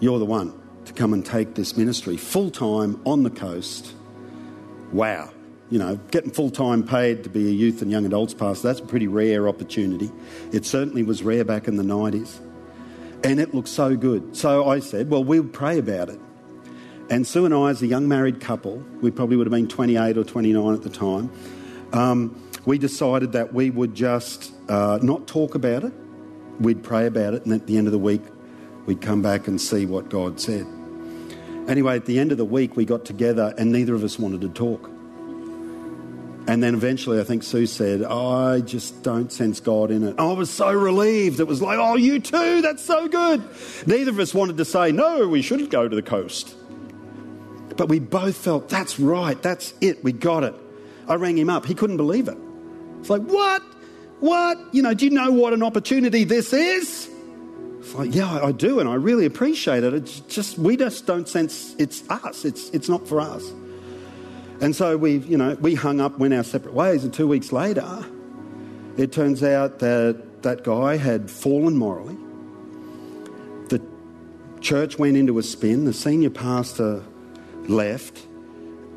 you're 0.00 0.18
the 0.18 0.24
one 0.24 0.58
to 0.86 0.92
come 0.92 1.12
and 1.12 1.24
take 1.24 1.54
this 1.54 1.76
ministry 1.76 2.16
full 2.16 2.50
time 2.50 3.00
on 3.04 3.22
the 3.22 3.30
coast. 3.30 3.94
Wow. 4.92 5.30
You 5.72 5.78
know, 5.78 5.96
getting 6.10 6.30
full 6.30 6.50
time 6.50 6.82
paid 6.86 7.24
to 7.24 7.30
be 7.30 7.48
a 7.48 7.50
youth 7.50 7.80
and 7.80 7.90
young 7.90 8.04
adults 8.04 8.34
pastor, 8.34 8.68
that's 8.68 8.80
a 8.80 8.84
pretty 8.84 9.06
rare 9.08 9.48
opportunity. 9.48 10.12
It 10.52 10.66
certainly 10.66 11.02
was 11.02 11.22
rare 11.22 11.46
back 11.46 11.66
in 11.66 11.76
the 11.76 11.82
90s. 11.82 12.40
And 13.24 13.40
it 13.40 13.54
looked 13.54 13.68
so 13.68 13.96
good. 13.96 14.36
So 14.36 14.68
I 14.68 14.80
said, 14.80 15.08
well, 15.08 15.24
we'll 15.24 15.44
pray 15.44 15.78
about 15.78 16.10
it. 16.10 16.20
And 17.08 17.26
Sue 17.26 17.46
and 17.46 17.54
I, 17.54 17.70
as 17.70 17.80
a 17.80 17.86
young 17.86 18.06
married 18.06 18.38
couple, 18.38 18.84
we 19.00 19.10
probably 19.10 19.38
would 19.38 19.46
have 19.46 19.52
been 19.52 19.66
28 19.66 20.18
or 20.18 20.24
29 20.24 20.74
at 20.74 20.82
the 20.82 20.90
time, 20.90 21.30
um, 21.94 22.38
we 22.66 22.76
decided 22.76 23.32
that 23.32 23.54
we 23.54 23.70
would 23.70 23.94
just 23.94 24.52
uh, 24.68 24.98
not 25.02 25.26
talk 25.26 25.54
about 25.54 25.84
it. 25.84 25.94
we'd 26.60 26.82
pray 26.82 27.06
about 27.06 27.32
it, 27.32 27.46
and 27.46 27.54
at 27.54 27.66
the 27.66 27.78
end 27.78 27.86
of 27.86 27.92
the 27.92 27.98
week, 27.98 28.22
we'd 28.84 29.00
come 29.00 29.22
back 29.22 29.48
and 29.48 29.58
see 29.58 29.86
what 29.86 30.10
God 30.10 30.38
said. 30.38 30.66
Anyway, 31.66 31.96
at 31.96 32.04
the 32.04 32.18
end 32.18 32.30
of 32.30 32.36
the 32.36 32.44
week, 32.44 32.76
we 32.76 32.84
got 32.84 33.06
together, 33.06 33.54
and 33.56 33.72
neither 33.72 33.94
of 33.94 34.04
us 34.04 34.18
wanted 34.18 34.42
to 34.42 34.50
talk. 34.50 34.91
And 36.48 36.60
then 36.62 36.74
eventually, 36.74 37.20
I 37.20 37.24
think 37.24 37.44
Sue 37.44 37.66
said, 37.66 38.02
I 38.02 38.60
just 38.60 39.02
don't 39.04 39.30
sense 39.32 39.60
God 39.60 39.92
in 39.92 40.02
it. 40.02 40.16
I 40.18 40.32
was 40.32 40.50
so 40.50 40.72
relieved. 40.72 41.38
It 41.38 41.46
was 41.46 41.62
like, 41.62 41.78
oh, 41.78 41.94
you 41.94 42.18
too, 42.18 42.62
that's 42.62 42.84
so 42.84 43.06
good. 43.06 43.42
Neither 43.86 44.10
of 44.10 44.18
us 44.18 44.34
wanted 44.34 44.56
to 44.56 44.64
say, 44.64 44.90
no, 44.90 45.28
we 45.28 45.40
shouldn't 45.40 45.70
go 45.70 45.88
to 45.88 45.94
the 45.94 46.02
coast. 46.02 46.56
But 47.76 47.88
we 47.88 48.00
both 48.00 48.36
felt, 48.36 48.68
that's 48.68 48.98
right, 48.98 49.40
that's 49.40 49.72
it, 49.80 50.02
we 50.02 50.12
got 50.12 50.42
it. 50.42 50.54
I 51.08 51.14
rang 51.14 51.38
him 51.38 51.48
up. 51.48 51.64
He 51.64 51.74
couldn't 51.74 51.96
believe 51.96 52.28
it. 52.28 52.36
It's 53.00 53.10
like, 53.10 53.22
what? 53.22 53.62
What? 54.20 54.58
You 54.72 54.82
know, 54.82 54.94
do 54.94 55.04
you 55.04 55.10
know 55.10 55.30
what 55.32 55.52
an 55.52 55.62
opportunity 55.62 56.24
this 56.24 56.52
is? 56.52 57.08
It's 57.80 57.94
like, 57.94 58.14
yeah, 58.14 58.44
I 58.44 58.52
do, 58.52 58.78
and 58.78 58.88
I 58.88 58.94
really 58.94 59.26
appreciate 59.26 59.84
it. 59.84 59.94
It's 59.94 60.20
just, 60.20 60.58
we 60.58 60.76
just 60.76 61.06
don't 61.06 61.28
sense 61.28 61.74
it's 61.78 62.08
us, 62.10 62.44
it's, 62.44 62.68
it's 62.70 62.88
not 62.88 63.06
for 63.08 63.20
us. 63.20 63.52
And 64.62 64.76
so 64.76 64.96
we, 64.96 65.16
you 65.16 65.36
know, 65.36 65.56
we 65.60 65.74
hung 65.74 66.00
up, 66.00 66.20
went 66.20 66.32
our 66.32 66.44
separate 66.44 66.72
ways, 66.72 67.02
and 67.02 67.12
two 67.12 67.26
weeks 67.26 67.50
later, 67.50 68.06
it 68.96 69.10
turns 69.10 69.42
out 69.42 69.80
that 69.80 70.42
that 70.42 70.62
guy 70.62 70.96
had 70.96 71.28
fallen 71.28 71.76
morally. 71.76 72.16
The 73.70 73.82
church 74.60 75.00
went 75.00 75.16
into 75.16 75.40
a 75.40 75.42
spin, 75.42 75.84
the 75.84 75.92
senior 75.92 76.30
pastor 76.30 77.02
left, 77.66 78.24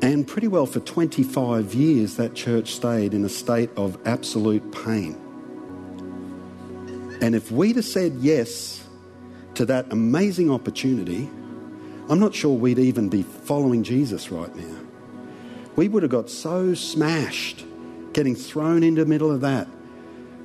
and 0.02 0.24
pretty 0.28 0.46
well 0.46 0.66
for 0.66 0.78
25 0.78 1.74
years, 1.74 2.14
that 2.14 2.36
church 2.36 2.72
stayed 2.72 3.12
in 3.12 3.24
a 3.24 3.28
state 3.28 3.70
of 3.76 3.98
absolute 4.06 4.70
pain. 4.70 5.16
And 7.20 7.34
if 7.34 7.50
we'd 7.50 7.74
have 7.74 7.84
said 7.84 8.12
yes 8.20 8.84
to 9.54 9.66
that 9.66 9.90
amazing 9.90 10.48
opportunity, 10.48 11.28
I'm 12.08 12.20
not 12.20 12.36
sure 12.36 12.56
we'd 12.56 12.78
even 12.78 13.08
be 13.08 13.22
following 13.22 13.82
Jesus 13.82 14.30
right 14.30 14.54
now. 14.54 14.85
We 15.76 15.88
would 15.88 16.02
have 16.02 16.10
got 16.10 16.30
so 16.30 16.74
smashed 16.74 17.64
getting 18.14 18.34
thrown 18.34 18.82
into 18.82 19.04
the 19.04 19.08
middle 19.08 19.30
of 19.30 19.42
that. 19.42 19.68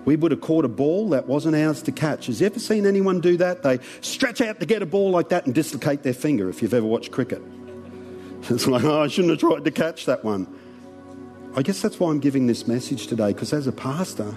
We 0.04 0.16
would 0.16 0.32
have 0.32 0.42
caught 0.42 0.66
a 0.66 0.70
ball 0.70 1.10
that 1.12 1.28
wasn't 1.28 1.56
ours 1.56 1.82
to 1.84 1.92
catch. 1.92 2.26
Has 2.26 2.42
you 2.42 2.48
ever 2.48 2.60
seen 2.60 2.86
anyone 2.86 3.22
do 3.22 3.38
that? 3.38 3.64
They 3.64 3.80
stretch 4.02 4.42
out 4.42 4.60
to 4.60 4.66
get 4.66 4.82
a 4.82 4.86
ball 4.86 5.12
like 5.12 5.30
that 5.30 5.46
and 5.46 5.56
dislocate 5.56 6.04
their 6.04 6.14
finger 6.14 6.50
if 6.50 6.62
you've 6.62 6.74
ever 6.74 6.86
watched 6.86 7.12
cricket. 7.12 7.42
It's 8.50 8.66
like, 8.66 8.84
oh, 8.84 9.04
I 9.04 9.08
shouldn't 9.08 9.30
have 9.30 9.40
tried 9.40 9.66
to 9.66 9.72
catch 9.72 10.08
that 10.08 10.26
one. 10.26 10.48
I 11.56 11.62
guess 11.62 11.80
that's 11.80 12.00
why 12.00 12.10
I'm 12.10 12.20
giving 12.20 12.48
this 12.48 12.68
message 12.68 13.06
today, 13.06 13.34
because 13.34 13.54
as 13.54 13.68
a 13.68 13.72
pastor, 13.72 14.36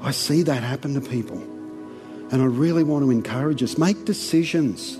I 0.00 0.12
see 0.12 0.44
that 0.44 0.62
happen 0.62 0.94
to 0.94 1.00
people. 1.00 1.38
And 2.30 2.40
I 2.40 2.44
really 2.44 2.84
want 2.84 3.04
to 3.04 3.10
encourage 3.10 3.60
us 3.62 3.76
make 3.76 4.04
decisions 4.04 4.98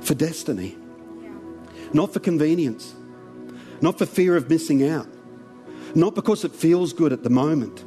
for 0.00 0.14
destiny, 0.14 0.76
not 1.92 2.12
for 2.12 2.18
convenience, 2.18 2.94
not 3.80 3.98
for 3.98 4.06
fear 4.06 4.36
of 4.36 4.48
missing 4.48 4.88
out, 4.88 5.08
not 5.94 6.14
because 6.14 6.44
it 6.44 6.52
feels 6.52 6.92
good 6.92 7.12
at 7.12 7.22
the 7.22 7.30
moment. 7.30 7.84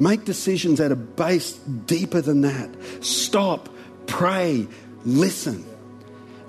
Make 0.00 0.24
decisions 0.24 0.80
at 0.80 0.92
a 0.92 0.96
base 0.96 1.52
deeper 1.54 2.20
than 2.20 2.42
that. 2.42 2.70
Stop, 3.04 3.68
pray, 4.06 4.68
listen. 5.04 5.66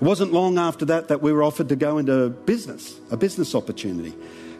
It 0.00 0.04
wasn't 0.04 0.32
long 0.32 0.58
after 0.58 0.84
that 0.86 1.08
that 1.08 1.20
we 1.20 1.32
were 1.32 1.42
offered 1.42 1.68
to 1.70 1.76
go 1.76 1.98
into 1.98 2.30
business, 2.30 2.98
a 3.10 3.16
business 3.16 3.54
opportunity. 3.54 4.14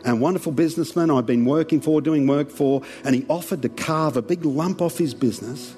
And 0.05 0.21
wonderful 0.21 0.53
businessman 0.53 1.11
I'd 1.11 1.27
been 1.27 1.45
working 1.45 1.81
for, 1.81 2.01
doing 2.01 2.27
work 2.27 2.51
for, 2.51 2.83
and 3.05 3.15
he 3.15 3.27
offered 3.29 3.63
to 3.63 3.69
carve 3.69 4.17
a 4.17 4.23
big 4.23 4.45
lump 4.45 4.83
off 4.83 4.99
his 4.99 5.15
business 5.15 5.75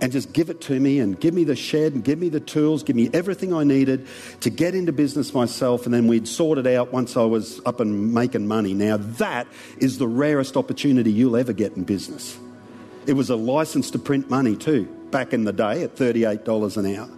and 0.00 0.12
just 0.12 0.32
give 0.32 0.50
it 0.50 0.60
to 0.62 0.78
me 0.78 1.00
and 1.00 1.18
give 1.18 1.34
me 1.34 1.44
the 1.44 1.56
shed 1.56 1.94
and 1.94 2.04
give 2.04 2.18
me 2.18 2.28
the 2.28 2.40
tools, 2.40 2.82
give 2.82 2.96
me 2.96 3.10
everything 3.12 3.52
I 3.52 3.64
needed 3.64 4.06
to 4.40 4.50
get 4.50 4.74
into 4.74 4.92
business 4.92 5.34
myself. 5.34 5.84
And 5.84 5.94
then 5.94 6.06
we'd 6.06 6.28
sort 6.28 6.58
it 6.58 6.66
out 6.66 6.92
once 6.92 7.16
I 7.16 7.24
was 7.24 7.60
up 7.66 7.80
and 7.80 8.14
making 8.14 8.46
money. 8.46 8.74
Now, 8.74 8.96
that 8.96 9.46
is 9.78 9.98
the 9.98 10.08
rarest 10.08 10.56
opportunity 10.56 11.10
you'll 11.10 11.36
ever 11.36 11.52
get 11.52 11.76
in 11.76 11.84
business. 11.84 12.38
It 13.06 13.14
was 13.14 13.30
a 13.30 13.36
license 13.36 13.90
to 13.92 13.98
print 13.98 14.30
money 14.30 14.54
too, 14.54 14.84
back 15.10 15.32
in 15.32 15.44
the 15.44 15.52
day 15.52 15.82
at 15.82 15.96
$38 15.96 16.76
an 16.76 16.96
hour. 16.96 17.08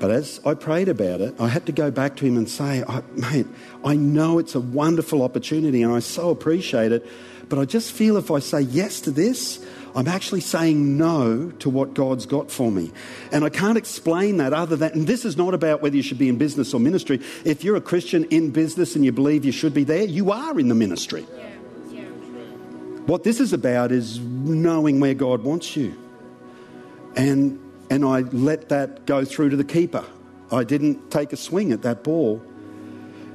But 0.00 0.10
as 0.10 0.40
I 0.46 0.54
prayed 0.54 0.88
about 0.88 1.20
it, 1.20 1.38
I 1.38 1.48
had 1.48 1.66
to 1.66 1.72
go 1.72 1.90
back 1.90 2.16
to 2.16 2.24
him 2.24 2.38
and 2.38 2.48
say, 2.48 2.82
mate, 3.14 3.46
I 3.84 3.96
know 3.96 4.38
it's 4.38 4.54
a 4.54 4.60
wonderful 4.60 5.22
opportunity 5.22 5.82
and 5.82 5.92
I 5.92 5.98
so 5.98 6.30
appreciate 6.30 6.90
it, 6.90 7.06
but 7.50 7.58
I 7.58 7.66
just 7.66 7.92
feel 7.92 8.16
if 8.16 8.30
I 8.30 8.38
say 8.38 8.62
yes 8.62 9.02
to 9.02 9.10
this, 9.10 9.62
I'm 9.94 10.08
actually 10.08 10.40
saying 10.40 10.96
no 10.96 11.50
to 11.58 11.70
what 11.70 11.94
God's 11.94 12.26
got 12.26 12.50
for 12.50 12.70
me. 12.70 12.92
And 13.32 13.44
I 13.44 13.48
can't 13.48 13.76
explain 13.76 14.36
that 14.36 14.52
other 14.52 14.76
than, 14.76 14.92
and 14.92 15.06
this 15.06 15.24
is 15.24 15.36
not 15.36 15.54
about 15.54 15.82
whether 15.82 15.96
you 15.96 16.02
should 16.02 16.18
be 16.18 16.28
in 16.28 16.38
business 16.38 16.72
or 16.72 16.80
ministry. 16.80 17.20
If 17.44 17.64
you're 17.64 17.76
a 17.76 17.80
Christian 17.80 18.24
in 18.24 18.50
business 18.50 18.94
and 18.94 19.04
you 19.04 19.12
believe 19.12 19.44
you 19.44 19.52
should 19.52 19.74
be 19.74 19.84
there, 19.84 20.04
you 20.04 20.30
are 20.30 20.58
in 20.58 20.68
the 20.68 20.74
ministry. 20.74 21.26
Yeah. 21.36 21.50
Yeah. 21.90 22.04
What 23.06 23.24
this 23.24 23.40
is 23.40 23.52
about 23.52 23.90
is 23.90 24.20
knowing 24.20 25.00
where 25.00 25.14
God 25.14 25.42
wants 25.42 25.76
you. 25.76 25.96
And 27.16 27.58
and 27.90 28.04
I 28.04 28.20
let 28.20 28.68
that 28.68 29.04
go 29.04 29.24
through 29.24 29.50
to 29.50 29.56
the 29.56 29.64
keeper. 29.64 30.04
I 30.52 30.62
didn't 30.62 31.10
take 31.10 31.32
a 31.32 31.36
swing 31.36 31.72
at 31.72 31.82
that 31.82 32.04
ball. 32.04 32.40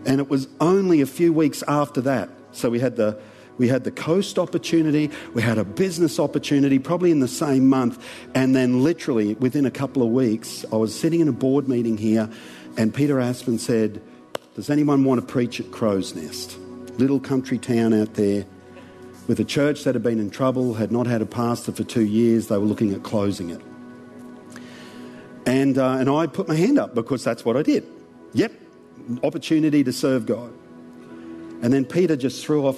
And 0.05 0.21
it 0.21 0.29
was 0.29 0.47
only 0.61 1.01
a 1.01 1.05
few 1.05 1.33
weeks 1.33 1.61
after 1.67 1.99
that. 2.01 2.29
So 2.53 2.69
we 2.69 2.79
had 2.79 2.95
the 2.95 3.19
we 3.57 3.67
had 3.67 3.83
the 3.83 3.91
coast 3.91 4.37
opportunity, 4.37 5.09
we 5.33 5.41
had 5.41 5.57
a 5.57 5.63
business 5.63 6.19
opportunity, 6.19 6.79
probably 6.79 7.11
in 7.11 7.19
the 7.19 7.27
same 7.27 7.67
month, 7.67 8.03
and 8.33 8.55
then 8.55 8.83
literally 8.83 9.35
within 9.35 9.65
a 9.65 9.71
couple 9.71 10.03
of 10.03 10.09
weeks, 10.09 10.65
I 10.71 10.75
was 10.75 10.97
sitting 10.97 11.19
in 11.21 11.27
a 11.27 11.33
board 11.33 11.67
meeting 11.67 11.97
here, 11.97 12.29
and 12.77 12.93
Peter 12.93 13.19
Aspen 13.19 13.57
said, 13.59 14.01
"Does 14.55 14.69
anyone 14.69 15.03
want 15.03 15.21
to 15.21 15.27
preach 15.27 15.59
at 15.59 15.71
Crow's 15.71 16.15
Nest, 16.15 16.57
little 16.97 17.19
country 17.19 17.57
town 17.57 17.93
out 17.93 18.15
there?" 18.15 18.45
With 19.27 19.39
a 19.39 19.45
church 19.45 19.83
that 19.85 19.95
had 19.95 20.03
been 20.03 20.19
in 20.19 20.29
trouble, 20.29 20.75
had 20.75 20.91
not 20.91 21.07
had 21.07 21.21
a 21.21 21.25
pastor 21.25 21.71
for 21.71 21.83
two 21.83 22.05
years, 22.05 22.47
they 22.47 22.57
were 22.57 22.65
looking 22.65 22.93
at 22.93 23.01
closing 23.01 23.49
it. 23.49 23.61
And, 25.47 25.77
uh, 25.77 25.97
and 25.99 26.09
I 26.09 26.27
put 26.27 26.47
my 26.47 26.55
hand 26.55 26.77
up 26.77 26.93
because 26.93 27.23
that's 27.23 27.43
what 27.45 27.57
I 27.57 27.63
did. 27.63 27.85
Yep, 28.33 28.51
opportunity 29.23 29.83
to 29.83 29.93
serve 29.93 30.25
God. 30.25 30.51
And 31.61 31.73
then 31.73 31.85
Peter 31.85 32.15
just 32.15 32.45
threw 32.45 32.67
off, 32.67 32.77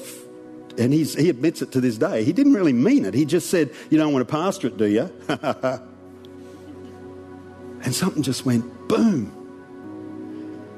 and 0.78 0.94
he's, 0.94 1.16
he 1.16 1.30
admits 1.30 1.62
it 1.62 1.72
to 1.74 1.82
this 1.82 1.98
day. 1.98 2.24
He 2.24 2.32
didn't 2.32 2.54
really 2.54 2.74
mean 2.74 3.06
it. 3.06 3.14
He 3.14 3.26
just 3.26 3.50
said, 3.50 3.72
You 3.90 3.98
don't 3.98 4.14
want 4.14 4.28
to 4.28 4.32
pastor 4.32 4.68
it, 4.68 4.78
do 4.78 4.86
you? 4.86 5.12
and 7.84 7.96
something 7.96 8.24
just 8.24 8.46
went 8.46 8.88
boom. 8.88 9.34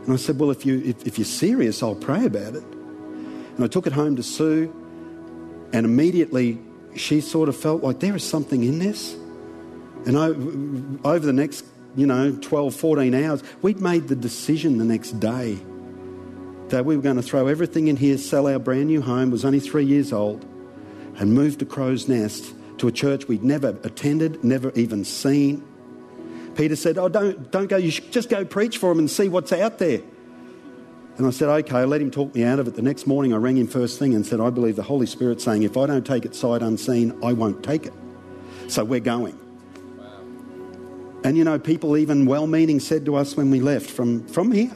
And 0.06 0.14
I 0.14 0.16
said, 0.16 0.40
Well, 0.40 0.52
if, 0.52 0.66
you, 0.66 0.82
if, 0.86 1.06
if 1.06 1.18
you're 1.18 1.26
serious, 1.26 1.84
I'll 1.84 1.96
pray 1.96 2.26
about 2.26 2.56
it. 2.56 2.64
And 2.64 3.64
I 3.64 3.68
took 3.68 3.88
it 3.88 3.94
home 3.94 4.16
to 4.16 4.24
Sue, 4.24 4.74
and 5.74 5.86
immediately 5.86 6.60
she 6.96 7.20
sort 7.22 7.50
of 7.50 7.58
felt 7.58 7.84
like 7.84 8.00
there 8.00 8.16
is 8.16 8.24
something 8.24 8.64
in 8.64 8.80
this. 8.80 9.16
And 10.06 10.18
I, 10.18 10.28
over 11.08 11.26
the 11.26 11.34
next 11.34 11.66
you 11.96 12.06
know, 12.06 12.32
12, 12.32 12.76
14 12.76 13.14
hours, 13.14 13.44
we'd 13.62 13.82
made 13.82 14.08
the 14.08 14.16
decision 14.16 14.78
the 14.78 14.86
next 14.86 15.20
day 15.20 15.60
that 16.70 16.86
we 16.86 16.96
were 16.96 17.02
going 17.02 17.16
to 17.16 17.22
throw 17.22 17.48
everything 17.48 17.88
in 17.88 17.96
here, 17.96 18.18
sell 18.18 18.48
our 18.48 18.60
brand 18.60 18.88
new 18.88 19.02
home, 19.02 19.32
was 19.32 19.46
only 19.46 19.60
three 19.60 19.86
years 19.86 20.14
old, 20.14 20.46
and 21.18 21.34
move 21.34 21.58
to 21.60 21.66
Crow's 21.66 22.08
Nest 22.08 22.54
to 22.78 22.88
a 22.88 22.92
church 22.92 23.28
we'd 23.28 23.44
never 23.44 23.70
attended, 23.84 24.44
never 24.44 24.72
even 24.76 25.04
seen. 25.04 25.66
Peter 26.56 26.76
said, 26.76 26.98
Oh, 26.98 27.10
don't, 27.10 27.52
don't 27.52 27.68
go, 27.68 27.78
you 27.78 27.92
should 27.92 28.12
just 28.12 28.30
go 28.30 28.44
preach 28.46 28.78
for 28.78 28.92
him 28.92 29.00
and 29.00 29.10
see 29.10 29.30
what's 29.30 29.52
out 29.52 29.80
there. 29.80 30.02
And 31.18 31.28
I 31.28 31.32
said, 31.32 31.50
Okay, 31.50 31.76
I 31.76 31.86
let 31.86 32.02
him 32.02 32.12
talk 32.12 32.34
me 32.34 32.44
out 32.44 32.60
of 32.60 32.68
it. 32.68 32.76
The 32.76 32.82
next 32.82 33.06
morning, 33.08 33.34
I 33.34 33.38
rang 33.38 33.58
him 33.58 33.68
first 33.68 34.00
thing 34.00 34.14
and 34.14 34.26
said, 34.26 34.40
I 34.40 34.50
believe 34.50 34.76
the 34.76 34.84
Holy 34.84 35.06
Spirit 35.06 35.42
saying, 35.42 35.64
If 35.64 35.78
I 35.78 35.86
don't 35.86 36.06
take 36.06 36.26
it 36.26 36.36
sight 36.36 36.62
unseen, 36.62 37.18
I 37.24 37.34
won't 37.34 37.64
take 37.64 37.86
it. 37.86 37.94
So 38.68 38.84
we're 38.84 39.00
going. 39.00 39.38
And 41.24 41.38
you 41.38 41.44
know, 41.44 41.60
people 41.60 41.98
even 41.98 42.26
well 42.26 42.48
meaning 42.48 42.80
said 42.80 43.06
to 43.06 43.16
us 43.16 43.36
when 43.36 43.52
we 43.52 43.60
left 43.60 43.90
from, 43.90 44.26
from 44.28 44.52
here, 44.52 44.72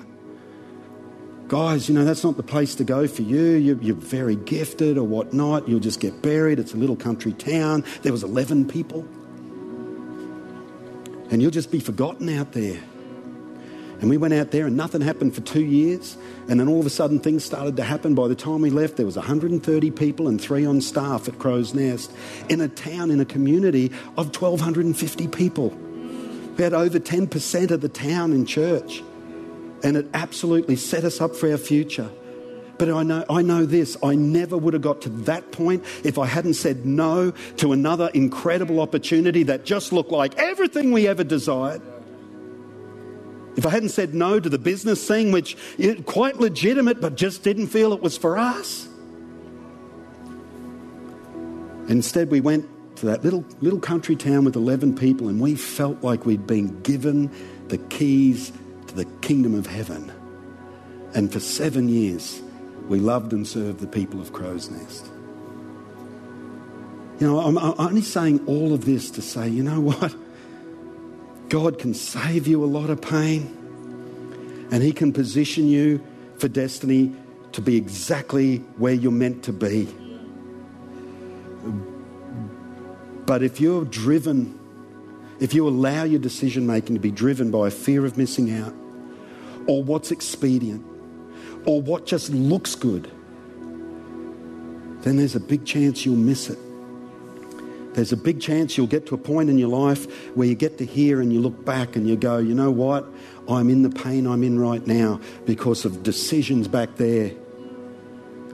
guys, 1.54 1.88
you 1.88 1.94
know, 1.94 2.04
that's 2.04 2.24
not 2.24 2.36
the 2.36 2.42
place 2.42 2.74
to 2.74 2.84
go 2.84 3.08
for 3.08 3.22
you. 3.22 3.44
You're, 3.44 3.78
you're, 3.78 3.96
very 3.96 4.36
gifted 4.36 4.98
or 4.98 5.04
whatnot. 5.04 5.70
You'll 5.70 5.80
just 5.80 6.00
get 6.00 6.20
buried. 6.24 6.58
It's 6.58 6.74
a 6.74 6.78
little 6.78 6.96
country 6.96 7.32
town. 7.32 7.86
There 8.02 8.12
was 8.12 8.24
11 8.24 8.68
people. 8.68 9.02
And 11.30 11.44
you'll 11.44 11.52
just 11.52 11.70
be 11.70 11.80
forgotten 11.80 12.28
out 12.28 12.54
there. 12.54 12.82
And 14.02 14.10
we 14.10 14.18
went 14.18 14.34
out 14.34 14.50
there 14.50 14.66
and 14.66 14.76
nothing 14.76 15.02
happened 15.02 15.36
for 15.36 15.42
two 15.42 15.64
years. 15.64 16.18
And 16.50 16.60
then 16.60 16.68
all 16.68 16.80
of 16.80 16.88
a 16.88 16.90
sudden 16.90 17.20
things 17.20 17.46
started 17.46 17.78
to 17.78 17.84
happen. 17.84 18.16
By 18.16 18.30
the 18.30 18.36
time 18.36 18.62
we 18.62 18.72
left, 18.72 18.98
there 18.98 19.06
was 19.06 19.16
130 19.16 19.92
people 19.92 20.28
and 20.28 20.42
three 20.42 20.66
on 20.66 20.82
staff 20.82 21.28
at 21.28 21.38
Crow's 21.38 21.76
Nest 21.76 22.12
in 22.50 22.62
a 22.62 22.68
town, 22.68 23.12
in 23.12 23.20
a 23.20 23.26
community 23.26 23.92
of 24.18 24.36
1,250 24.36 25.28
people. 25.28 25.70
We 25.70 26.64
had 26.64 26.74
over 26.74 26.98
10% 26.98 27.70
of 27.70 27.82
the 27.82 27.90
town 27.90 28.34
in 28.34 28.48
church. 28.48 29.04
And 29.84 29.98
it 29.98 30.08
absolutely 30.14 30.78
set 30.78 31.04
us 31.04 31.20
up 31.20 31.36
for 31.36 31.52
our 31.52 31.58
future. 31.58 32.10
But 32.78 32.90
I 32.90 33.04
know, 33.04 33.24
I 33.30 33.42
know 33.42 33.66
this 33.66 33.98
I 34.04 34.16
never 34.16 34.58
would 34.58 34.74
have 34.74 34.82
got 34.82 35.02
to 35.04 35.10
that 35.10 35.52
point 35.52 35.84
if 36.04 36.18
I 36.18 36.26
hadn't 36.26 36.56
said 36.56 36.86
no 36.86 37.32
to 37.58 37.72
another 37.72 38.10
incredible 38.14 38.80
opportunity 38.80 39.44
that 39.44 39.64
just 39.64 39.94
looked 39.94 40.12
like 40.12 40.38
everything 40.38 40.92
we 40.92 41.08
ever 41.08 41.24
desired. 41.24 41.82
If 43.56 43.68
I 43.68 43.70
hadn't 43.70 43.90
said 43.90 44.16
no 44.16 44.40
to 44.40 44.50
the 44.50 44.58
business 44.58 45.08
thing, 45.08 45.32
which 45.32 45.56
is 45.78 46.02
quite 46.06 46.40
legitimate, 46.40 47.00
but 47.00 47.16
just 47.16 47.44
didn't 47.44 47.68
feel 47.68 47.94
it 47.94 48.02
was 48.02 48.18
for 48.18 48.38
us. 48.38 48.88
Instead, 51.88 52.32
we 52.32 52.42
went 52.42 52.68
to 52.98 53.06
that 53.08 53.24
little, 53.24 53.46
little 53.62 53.80
country 53.80 54.16
town 54.16 54.46
with 54.46 54.56
11 54.56 54.96
people 54.96 55.28
and 55.28 55.40
we 55.40 55.56
felt 55.56 56.04
like 56.04 56.26
we'd 56.26 56.48
been 56.48 56.82
given 56.82 57.30
the 57.68 57.78
keys 57.78 58.52
the 58.96 59.06
kingdom 59.22 59.56
of 59.56 59.68
heaven. 59.68 60.12
And 61.14 61.32
for 61.32 61.40
seven 61.40 61.90
years, 61.90 62.42
we 62.88 63.00
loved 63.00 63.34
and 63.34 63.48
served 63.48 63.80
the 63.80 63.88
people 63.88 64.20
of 64.20 64.34
Crow's 64.34 64.70
Nest. 64.70 65.10
You 67.20 67.28
know, 67.28 67.40
I'm, 67.40 67.58
I'm 67.58 67.76
only 67.78 68.02
saying 68.02 68.46
all 68.48 68.74
of 68.74 68.86
this 68.86 69.12
to 69.12 69.22
say, 69.22 69.48
you 69.48 69.64
know 69.64 69.80
what? 69.92 70.16
God 71.50 71.78
can 71.80 71.94
save 71.94 72.48
you 72.48 72.64
a 72.64 72.66
lot 72.66 72.90
of 72.90 73.02
pain 73.02 73.60
and 74.72 74.82
He 74.82 74.92
can 74.92 75.14
position 75.14 75.68
you 75.68 76.04
for 76.38 76.48
destiny 76.48 77.16
to 77.52 77.62
be 77.62 77.78
exactly 77.78 78.58
where 78.78 78.94
you're 78.94 79.12
meant 79.12 79.44
to 79.44 79.54
be. 79.54 79.88
But 83.26 83.44
if 83.44 83.62
you're 83.62 83.86
driven, 83.86 84.60
if 85.40 85.54
you 85.54 85.68
allow 85.68 86.04
your 86.04 86.20
decision 86.20 86.66
making 86.66 86.96
to 86.96 87.00
be 87.00 87.12
driven 87.12 87.52
by 87.52 87.68
a 87.68 87.72
fear 87.72 88.06
of 88.06 88.18
missing 88.18 88.52
out, 88.52 88.74
or 89.68 89.84
what's 89.84 90.12
expedient, 90.12 90.86
or 91.66 91.82
what 91.82 92.06
just 92.06 92.30
looks 92.32 92.76
good, 92.76 93.10
then 95.02 95.18
there's 95.18 95.36
a 95.36 95.40
big 95.40 95.66
chance 95.66 96.06
you'll 96.06 96.16
miss 96.16 96.50
it. 96.50 96.60
There's 97.94 98.12
a 98.12 98.18
big 98.18 98.42
chance 98.42 98.78
you'll 98.78 98.88
get 98.88 99.06
to 99.08 99.16
a 99.16 99.18
point 99.18 99.50
in 99.50 99.58
your 99.58 99.70
life 99.70 100.12
where 100.36 100.48
you 100.48 100.56
get 100.56 100.80
to 100.80 100.86
hear 100.86 101.22
and 101.22 101.32
you 101.32 101.40
look 101.40 101.64
back 101.64 101.96
and 101.96 102.08
you 102.08 102.16
go, 102.16 102.40
you 102.40 102.56
know 102.56 102.72
what? 102.72 103.06
I'm 103.48 103.70
in 103.70 103.84
the 103.84 103.90
pain 103.90 104.26
I'm 104.26 104.44
in 104.44 104.60
right 104.60 104.86
now 104.88 105.20
because 105.46 105.86
of 105.86 106.02
decisions 106.02 106.68
back 106.68 106.96
there 106.96 107.34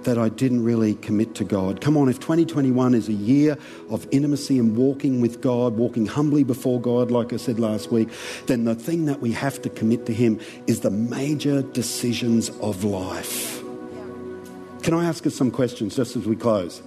that 0.04 0.18
I 0.18 0.30
didn't 0.30 0.64
really 0.64 0.96
commit 0.96 1.36
to 1.36 1.44
God. 1.44 1.82
Come 1.82 1.98
on, 1.98 2.10
if 2.10 2.20
2021 2.20 2.94
is 2.94 3.10
a 3.10 3.14
year 3.14 3.58
of 3.90 4.08
intimacy 4.12 4.58
and 4.58 4.76
walking 4.76 5.22
with 5.22 5.42
God, 5.42 5.78
walking 5.78 6.06
humbly 6.06 6.44
before 6.44 6.80
God, 6.80 7.12
like 7.12 7.34
I 7.34 7.38
said 7.38 7.60
last 7.60 7.92
week, 7.92 8.10
then 8.46 8.66
the 8.66 8.76
thing 8.76 9.06
that 9.06 9.22
we 9.22 9.32
have 9.32 9.62
to 9.62 9.70
commit 9.70 10.06
to 10.06 10.14
Him 10.14 10.40
is 10.68 10.82
the 10.82 10.92
major 10.92 11.62
decisions 11.62 12.50
of 12.62 12.84
life. 12.84 13.62
Can 14.84 14.94
I 14.94 15.06
ask 15.06 15.26
us 15.28 15.36
some 15.36 15.52
questions 15.52 15.96
just 15.96 16.16
as 16.16 16.26
we 16.26 16.36
close? 16.36 16.82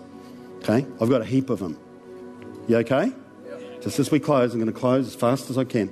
Okay, 0.58 0.86
I've 1.00 1.10
got 1.10 1.20
a 1.20 1.26
heap 1.26 1.50
of 1.50 1.58
them. 1.58 1.78
You 2.68 2.76
okay? 2.78 3.12
Just 3.82 3.98
as 3.98 4.10
we 4.10 4.20
close, 4.20 4.52
I'm 4.52 4.60
going 4.60 4.72
to 4.72 4.78
close 4.78 5.08
as 5.08 5.14
fast 5.14 5.50
as 5.50 5.58
I 5.58 5.64
can. 5.64 5.90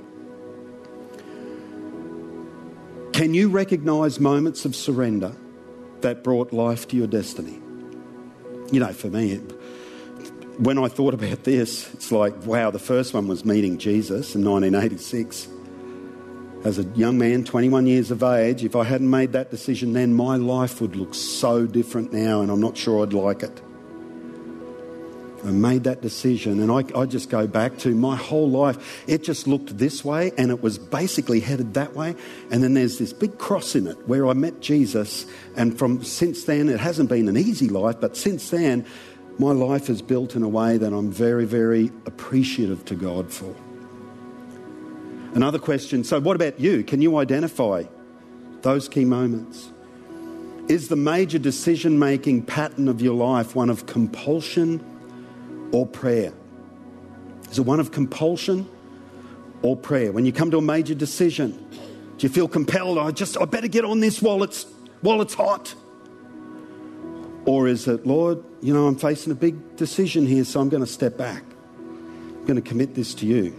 Can 3.12 3.34
you 3.34 3.48
recognize 3.48 4.20
moments 4.20 4.64
of 4.64 4.76
surrender 4.76 5.34
that 6.02 6.24
brought 6.24 6.52
life 6.52 6.88
to 6.88 6.96
your 6.96 7.06
destiny? 7.06 7.60
You 8.72 8.80
know, 8.80 8.92
for 8.92 9.08
me, 9.08 9.32
it, 9.32 9.40
when 10.58 10.78
I 10.78 10.88
thought 10.88 11.14
about 11.14 11.44
this, 11.44 11.92
it's 11.94 12.12
like, 12.12 12.44
wow, 12.44 12.70
the 12.70 12.78
first 12.78 13.14
one 13.14 13.28
was 13.28 13.44
meeting 13.44 13.78
Jesus 13.78 14.34
in 14.34 14.44
1986. 14.44 15.48
As 16.64 16.78
a 16.78 16.82
young 16.94 17.16
man, 17.16 17.44
21 17.44 17.86
years 17.86 18.10
of 18.10 18.22
age, 18.22 18.64
if 18.64 18.76
I 18.76 18.84
hadn't 18.84 19.08
made 19.08 19.32
that 19.32 19.50
decision 19.50 19.94
then, 19.94 20.12
my 20.12 20.36
life 20.36 20.80
would 20.80 20.94
look 20.94 21.14
so 21.14 21.66
different 21.66 22.12
now, 22.12 22.42
and 22.42 22.50
I'm 22.50 22.60
not 22.60 22.76
sure 22.76 23.02
I'd 23.02 23.14
like 23.14 23.42
it. 23.42 23.62
I 25.44 25.50
made 25.50 25.84
that 25.84 26.02
decision, 26.02 26.60
and 26.60 26.70
I, 26.70 26.84
I, 26.98 27.06
just 27.06 27.30
go 27.30 27.46
back 27.46 27.78
to 27.78 27.94
my 27.94 28.14
whole 28.14 28.50
life. 28.50 29.02
It 29.08 29.22
just 29.22 29.46
looked 29.46 29.78
this 29.78 30.04
way, 30.04 30.32
and 30.36 30.50
it 30.50 30.62
was 30.62 30.78
basically 30.78 31.40
headed 31.40 31.74
that 31.74 31.94
way. 31.94 32.14
And 32.50 32.62
then 32.62 32.74
there's 32.74 32.98
this 32.98 33.12
big 33.12 33.38
cross 33.38 33.74
in 33.74 33.86
it 33.86 33.96
where 34.06 34.26
I 34.26 34.34
met 34.34 34.60
Jesus, 34.60 35.24
and 35.56 35.78
from 35.78 36.04
since 36.04 36.44
then, 36.44 36.68
it 36.68 36.78
hasn't 36.78 37.08
been 37.08 37.28
an 37.28 37.38
easy 37.38 37.68
life, 37.68 37.96
but 38.00 38.16
since 38.16 38.50
then, 38.50 38.84
my 39.38 39.52
life 39.52 39.88
is 39.88 40.02
built 40.02 40.36
in 40.36 40.42
a 40.42 40.48
way 40.48 40.76
that 40.76 40.92
I'm 40.92 41.10
very, 41.10 41.46
very 41.46 41.86
appreciative 42.04 42.84
to 42.86 42.94
God 42.94 43.32
for. 43.32 43.54
Another 45.34 45.58
question 45.58 46.04
so, 46.04 46.20
what 46.20 46.36
about 46.36 46.60
you? 46.60 46.82
Can 46.82 47.00
you 47.00 47.16
identify 47.16 47.84
those 48.60 48.88
key 48.88 49.06
moments? 49.06 49.70
Is 50.68 50.88
the 50.88 50.96
major 50.96 51.38
decision 51.38 51.98
making 51.98 52.42
pattern 52.42 52.88
of 52.88 53.00
your 53.00 53.14
life 53.14 53.56
one 53.56 53.70
of 53.70 53.86
compulsion? 53.86 54.84
Or 55.72 55.86
prayer? 55.86 56.32
Is 57.50 57.58
it 57.58 57.62
one 57.62 57.80
of 57.80 57.90
compulsion 57.90 58.68
or 59.62 59.76
prayer? 59.76 60.12
When 60.12 60.24
you 60.24 60.32
come 60.32 60.50
to 60.50 60.58
a 60.58 60.62
major 60.62 60.94
decision, 60.94 61.52
do 61.70 62.26
you 62.26 62.28
feel 62.28 62.48
compelled? 62.48 62.98
Oh, 62.98 63.02
I 63.02 63.10
just, 63.10 63.36
I 63.38 63.44
better 63.44 63.68
get 63.68 63.84
on 63.84 64.00
this 64.00 64.22
while 64.22 64.42
it's, 64.42 64.66
while 65.00 65.20
it's 65.22 65.34
hot. 65.34 65.74
Or 67.46 67.66
is 67.66 67.88
it, 67.88 68.06
Lord, 68.06 68.42
you 68.60 68.74
know, 68.74 68.86
I'm 68.86 68.96
facing 68.96 69.32
a 69.32 69.36
big 69.36 69.76
decision 69.76 70.26
here, 70.26 70.44
so 70.44 70.60
I'm 70.60 70.68
going 70.68 70.84
to 70.84 70.90
step 70.90 71.16
back. 71.16 71.42
I'm 71.78 72.44
going 72.46 72.56
to 72.56 72.68
commit 72.68 72.94
this 72.94 73.14
to 73.14 73.26
you 73.26 73.54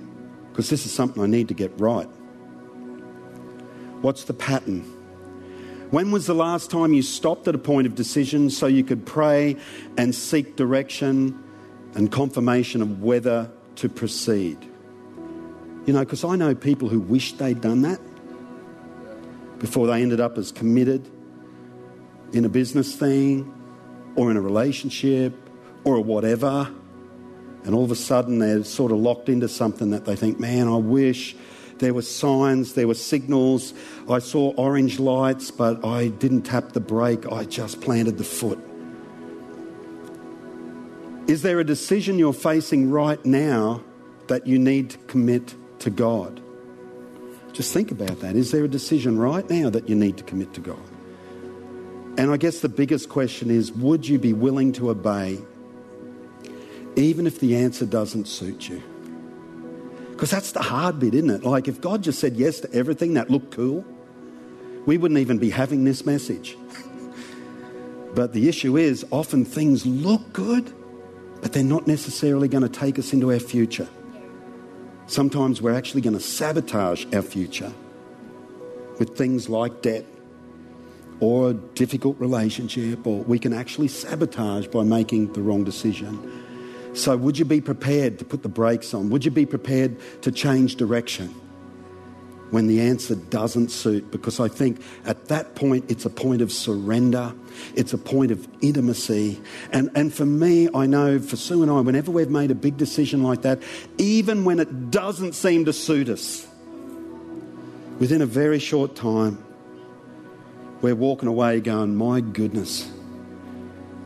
because 0.52 0.69
this 0.69 0.86
is 0.86 0.93
something 0.93 1.21
I 1.21 1.26
need 1.26 1.47
to 1.47 1.54
get 1.54 1.71
right. 1.80 2.08
What's 4.02 4.24
the 4.24 4.34
pattern? 4.34 4.82
When 5.91 6.12
was 6.12 6.26
the 6.26 6.34
last 6.34 6.71
time 6.71 6.93
you 6.93 7.02
stopped 7.02 7.47
at 7.47 7.56
a 7.56 7.58
point 7.58 7.86
of 7.86 7.95
decision 7.95 8.50
so 8.50 8.67
you 8.67 8.84
could 8.84 9.06
pray 9.06 9.58
and 9.97 10.15
seek 10.15 10.56
direction 10.56 11.40
and 11.95 12.12
confirmation 12.12 12.82
of 12.82 13.01
whether 13.01 13.49
to 13.75 13.89
proceed. 13.89 14.58
You 15.86 15.93
know, 15.93 16.01
because 16.01 16.23
I 16.23 16.36
know 16.36 16.54
people 16.54 16.89
who 16.89 16.99
wish 16.99 17.34
they'd 17.34 17.60
done 17.60 17.82
that 17.82 17.99
before 19.60 19.88
they 19.88 20.01
ended 20.01 20.19
up 20.19 20.38
as 20.38 20.51
committed 20.51 21.10
in 22.34 22.45
a 22.45 22.49
business 22.49 22.95
thing 22.95 23.51
or 24.15 24.32
in 24.32 24.38
a 24.38 24.41
relationship 24.41 25.34
or 25.84 25.95
a 25.95 26.01
whatever. 26.01 26.71
And 27.63 27.75
all 27.75 27.84
of 27.84 27.91
a 27.91 27.95
sudden 27.95 28.39
they're 28.39 28.63
sort 28.63 28.91
of 28.91 28.99
locked 28.99 29.30
into 29.30 29.47
something 29.47 29.91
that 29.91 30.06
they 30.06 30.15
think, 30.15 30.39
man, 30.39 30.67
I 30.67 30.77
wish 30.77 31.36
there 31.77 31.93
were 31.93 32.01
signs, 32.04 32.73
there 32.73 32.88
were 32.88 32.93
signals. 32.93 33.73
I 34.10 34.19
saw 34.19 34.51
orange 34.51 34.99
lights, 34.99 35.51
but 35.51 35.84
I 35.84 36.08
didn't 36.10 36.43
tap 36.43 36.73
the 36.73 36.80
brake. 36.80 37.32
I 37.32 37.43
just 37.43 37.82
planted 37.82 38.17
the 38.17 38.23
foot. 38.23 38.60
Is 41.27 41.43
there 41.43 41.60
a 41.60 41.63
decision 41.63 42.17
you're 42.17 42.34
facing 42.34 42.89
right 42.89 43.23
now 43.25 43.84
that 44.27 44.47
you 44.47 44.57
need 44.57 44.89
to 44.91 44.97
commit 44.99 45.55
to 45.79 45.89
God? 45.89 46.41
Just 47.53 47.73
think 47.73 47.91
about 47.91 48.19
that. 48.21 48.36
Is 48.36 48.51
there 48.51 48.63
a 48.63 48.67
decision 48.67 49.19
right 49.19 49.47
now 49.49 49.69
that 49.69 49.88
you 49.88 49.95
need 49.95 50.17
to 50.17 50.23
commit 50.23 50.53
to 50.55 50.62
God? 50.62 50.79
And 52.17 52.31
I 52.31 52.38
guess 52.38 52.60
the 52.60 52.69
biggest 52.69 53.10
question 53.10 53.49
is 53.49 53.71
would 53.71 54.07
you 54.07 54.19
be 54.19 54.34
willing 54.34 54.73
to 54.73 54.89
obey 54.89 55.39
even 56.95 57.25
if 57.25 57.39
the 57.39 57.55
answer 57.55 57.86
doesn't 57.86 58.27
suit 58.27 58.67
you? 58.67 58.81
Because 60.12 60.31
that's 60.31 60.51
the 60.51 60.62
hard 60.62 60.99
bit, 60.99 61.13
isn't 61.13 61.29
it? 61.29 61.43
Like 61.43 61.67
if 61.67 61.81
God 61.81 62.03
just 62.03 62.19
said 62.19 62.36
yes 62.36 62.60
to 62.62 62.73
everything 62.73 63.13
that 63.15 63.29
looked 63.29 63.51
cool, 63.51 63.86
we 64.86 64.97
wouldn't 64.97 65.19
even 65.19 65.38
be 65.38 65.49
having 65.49 65.84
this 65.84 66.05
message. 66.05 66.57
but 68.15 68.34
the 68.34 68.49
issue 68.49 68.77
is 68.77 69.05
often 69.12 69.45
things 69.45 69.86
look 69.86 70.34
good 70.34 70.73
but 71.41 71.54
they're 71.54 71.63
not 71.63 71.88
necessarily 71.88 72.47
going 72.47 72.63
to 72.63 72.69
take 72.69 72.99
us 72.99 73.13
into 73.13 73.32
our 73.32 73.39
future. 73.39 73.88
Sometimes 75.08 75.62
we're 75.62 75.73
actually 75.73 76.01
going 76.01 76.13
to 76.13 76.21
sabotage 76.21 77.06
our 77.13 77.21
future 77.21 77.73
with 78.99 79.17
things 79.17 79.49
like 79.49 79.82
debt 79.82 80.06
or 81.19 81.49
a 81.51 81.54
difficult 81.54 82.19
relationship, 82.19 83.06
or 83.06 83.23
we 83.23 83.38
can 83.38 83.54
actually 83.54 83.88
sabotage 83.88 84.67
by 84.67 84.84
making 84.84 85.34
the 85.34 85.41
wrong 85.41 85.63
decision. 85.63 86.19
So, 86.93 87.15
would 87.15 87.38
you 87.38 87.45
be 87.45 87.62
prepared 87.62 88.19
to 88.19 88.25
put 88.25 88.43
the 88.43 88.49
brakes 88.49 88.93
on? 88.93 89.10
Would 89.12 89.23
you 89.23 89.32
be 89.32 89.45
prepared 89.45 89.97
to 90.23 90.32
change 90.32 90.75
direction? 90.75 91.34
When 92.51 92.67
the 92.67 92.81
answer 92.81 93.15
doesn't 93.15 93.69
suit, 93.69 94.11
because 94.11 94.39
I 94.39 94.49
think 94.49 94.81
at 95.05 95.29
that 95.29 95.55
point 95.55 95.89
it's 95.89 96.05
a 96.05 96.09
point 96.09 96.41
of 96.41 96.51
surrender, 96.51 97.33
it's 97.75 97.93
a 97.93 97.97
point 97.97 98.31
of 98.31 98.47
intimacy. 98.61 99.41
And, 99.71 99.89
and 99.95 100.13
for 100.13 100.25
me, 100.25 100.69
I 100.75 100.85
know 100.85 101.19
for 101.19 101.37
Sue 101.37 101.63
and 101.63 101.71
I, 101.71 101.79
whenever 101.79 102.11
we've 102.11 102.29
made 102.29 102.51
a 102.51 102.55
big 102.55 102.77
decision 102.77 103.23
like 103.23 103.41
that, 103.41 103.63
even 103.97 104.45
when 104.45 104.59
it 104.59 104.91
doesn't 104.91 105.33
seem 105.33 105.65
to 105.65 105.73
suit 105.73 106.09
us, 106.09 106.45
within 107.99 108.21
a 108.21 108.25
very 108.25 108.59
short 108.59 108.95
time, 108.95 109.43
we're 110.81 110.95
walking 110.95 111.29
away 111.29 111.61
going, 111.61 111.95
My 111.95 112.19
goodness, 112.19 112.91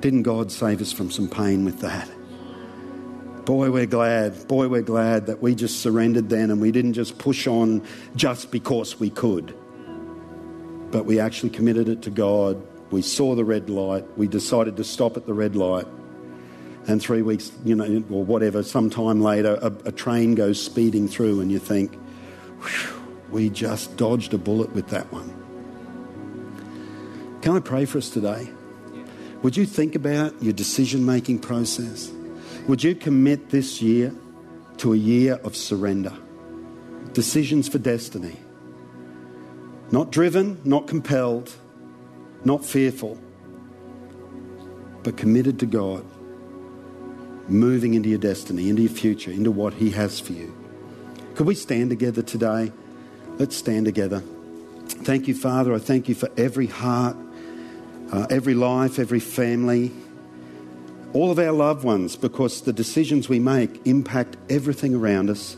didn't 0.02 0.24
God 0.24 0.52
save 0.52 0.82
us 0.82 0.92
from 0.92 1.10
some 1.10 1.28
pain 1.28 1.66
with 1.66 1.80
that? 1.80 2.10
Boy, 3.46 3.70
we're 3.70 3.86
glad. 3.86 4.48
Boy, 4.48 4.68
we're 4.68 4.82
glad 4.82 5.28
that 5.28 5.42
we 5.42 5.56
just 5.56 5.82
surrendered 5.82 6.30
then 6.30 6.52
and 6.52 6.60
we 6.60 6.72
didn't 6.72 6.94
just 6.94 7.18
push 7.18 7.48
on 7.48 7.84
just 8.16 8.52
because 8.52 9.00
we 9.00 9.10
could. 9.10 9.56
But 10.92 11.06
we 11.06 11.20
actually 11.20 11.52
committed 11.52 11.88
it 11.90 12.02
to 12.04 12.10
God 12.10 12.66
we 12.92 13.02
saw 13.02 13.36
the 13.36 13.44
red 13.44 13.70
light, 13.70 14.06
we 14.18 14.28
decided 14.28 14.78
to 14.78 14.84
stop 14.84 15.18
at 15.18 15.26
the 15.26 15.34
red 15.34 15.56
light, 15.56 15.88
and 16.88 17.02
three 17.02 17.22
weeks, 17.22 17.52
you 17.64 17.76
know, 17.76 18.04
or 18.10 18.24
whatever, 18.24 18.64
sometime 18.64 19.22
later, 19.22 19.58
a, 19.62 19.68
a 19.86 19.92
train 19.92 20.36
goes 20.36 20.64
speeding 20.64 21.08
through, 21.08 21.42
and 21.42 21.52
you 21.52 21.60
think, 21.60 21.98
we 23.32 23.50
just 23.50 23.98
dodged 23.98 24.34
a 24.34 24.38
bullet 24.38 24.72
with 24.74 24.88
that 24.90 25.12
one. 25.12 25.34
Can 27.42 27.56
I 27.56 27.60
pray 27.60 27.86
for 27.86 27.98
us 27.98 28.10
today? 28.10 28.50
Would 29.42 29.58
you 29.58 29.66
think 29.66 29.96
about 29.96 30.42
your 30.42 30.54
decision 30.54 31.06
making 31.06 31.40
process? 31.40 32.12
Would 32.68 32.84
you 32.84 32.96
commit 32.96 33.52
this 33.52 33.80
year 33.80 34.12
to 34.78 34.94
a 34.94 34.98
year 34.98 35.36
of 35.44 35.56
surrender? 35.56 36.14
Decisions 37.14 37.70
for 37.70 37.78
destiny. 37.78 38.38
Not 39.92 40.12
driven, 40.12 40.60
not 40.64 40.88
compelled, 40.88 41.54
not 42.44 42.66
fearful, 42.66 43.20
but 45.04 45.16
committed 45.16 45.60
to 45.60 45.68
God, 45.68 46.04
moving 47.48 47.94
into 47.94 48.10
your 48.10 48.18
destiny, 48.18 48.68
into 48.70 48.82
your 48.82 48.92
future, 48.92 49.30
into 49.30 49.52
what 49.52 49.76
He 49.76 49.92
has 49.92 50.20
for 50.20 50.34
you. 50.34 50.52
Could 51.36 51.46
we 51.46 51.54
stand 51.54 51.92
together 51.92 52.24
today? 52.24 52.72
Let's 53.38 53.56
stand 53.56 53.86
together. 53.86 54.24
Thank 54.88 55.28
you, 55.28 55.36
Father. 55.36 55.72
I 55.72 55.78
thank 55.78 56.10
you 56.10 56.16
for 56.16 56.30
every 56.36 56.66
heart, 56.66 57.16
uh, 58.12 58.26
every 58.32 58.56
life, 58.56 58.98
every 58.98 59.20
family, 59.20 59.92
all 61.16 61.32
of 61.32 61.40
our 61.40 61.54
loved 61.54 61.86
ones, 61.86 62.18
because 62.18 62.62
the 62.62 62.74
decisions 62.74 63.30
we 63.30 63.40
make 63.40 63.88
impact 63.88 64.36
everything 64.50 64.94
around 64.94 65.30
us. 65.30 65.56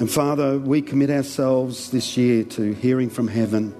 And 0.00 0.10
Father, 0.10 0.58
we 0.58 0.82
commit 0.82 1.10
ourselves 1.10 1.92
this 1.92 2.16
year 2.16 2.42
to 2.44 2.72
hearing 2.72 3.08
from 3.08 3.28
heaven, 3.28 3.72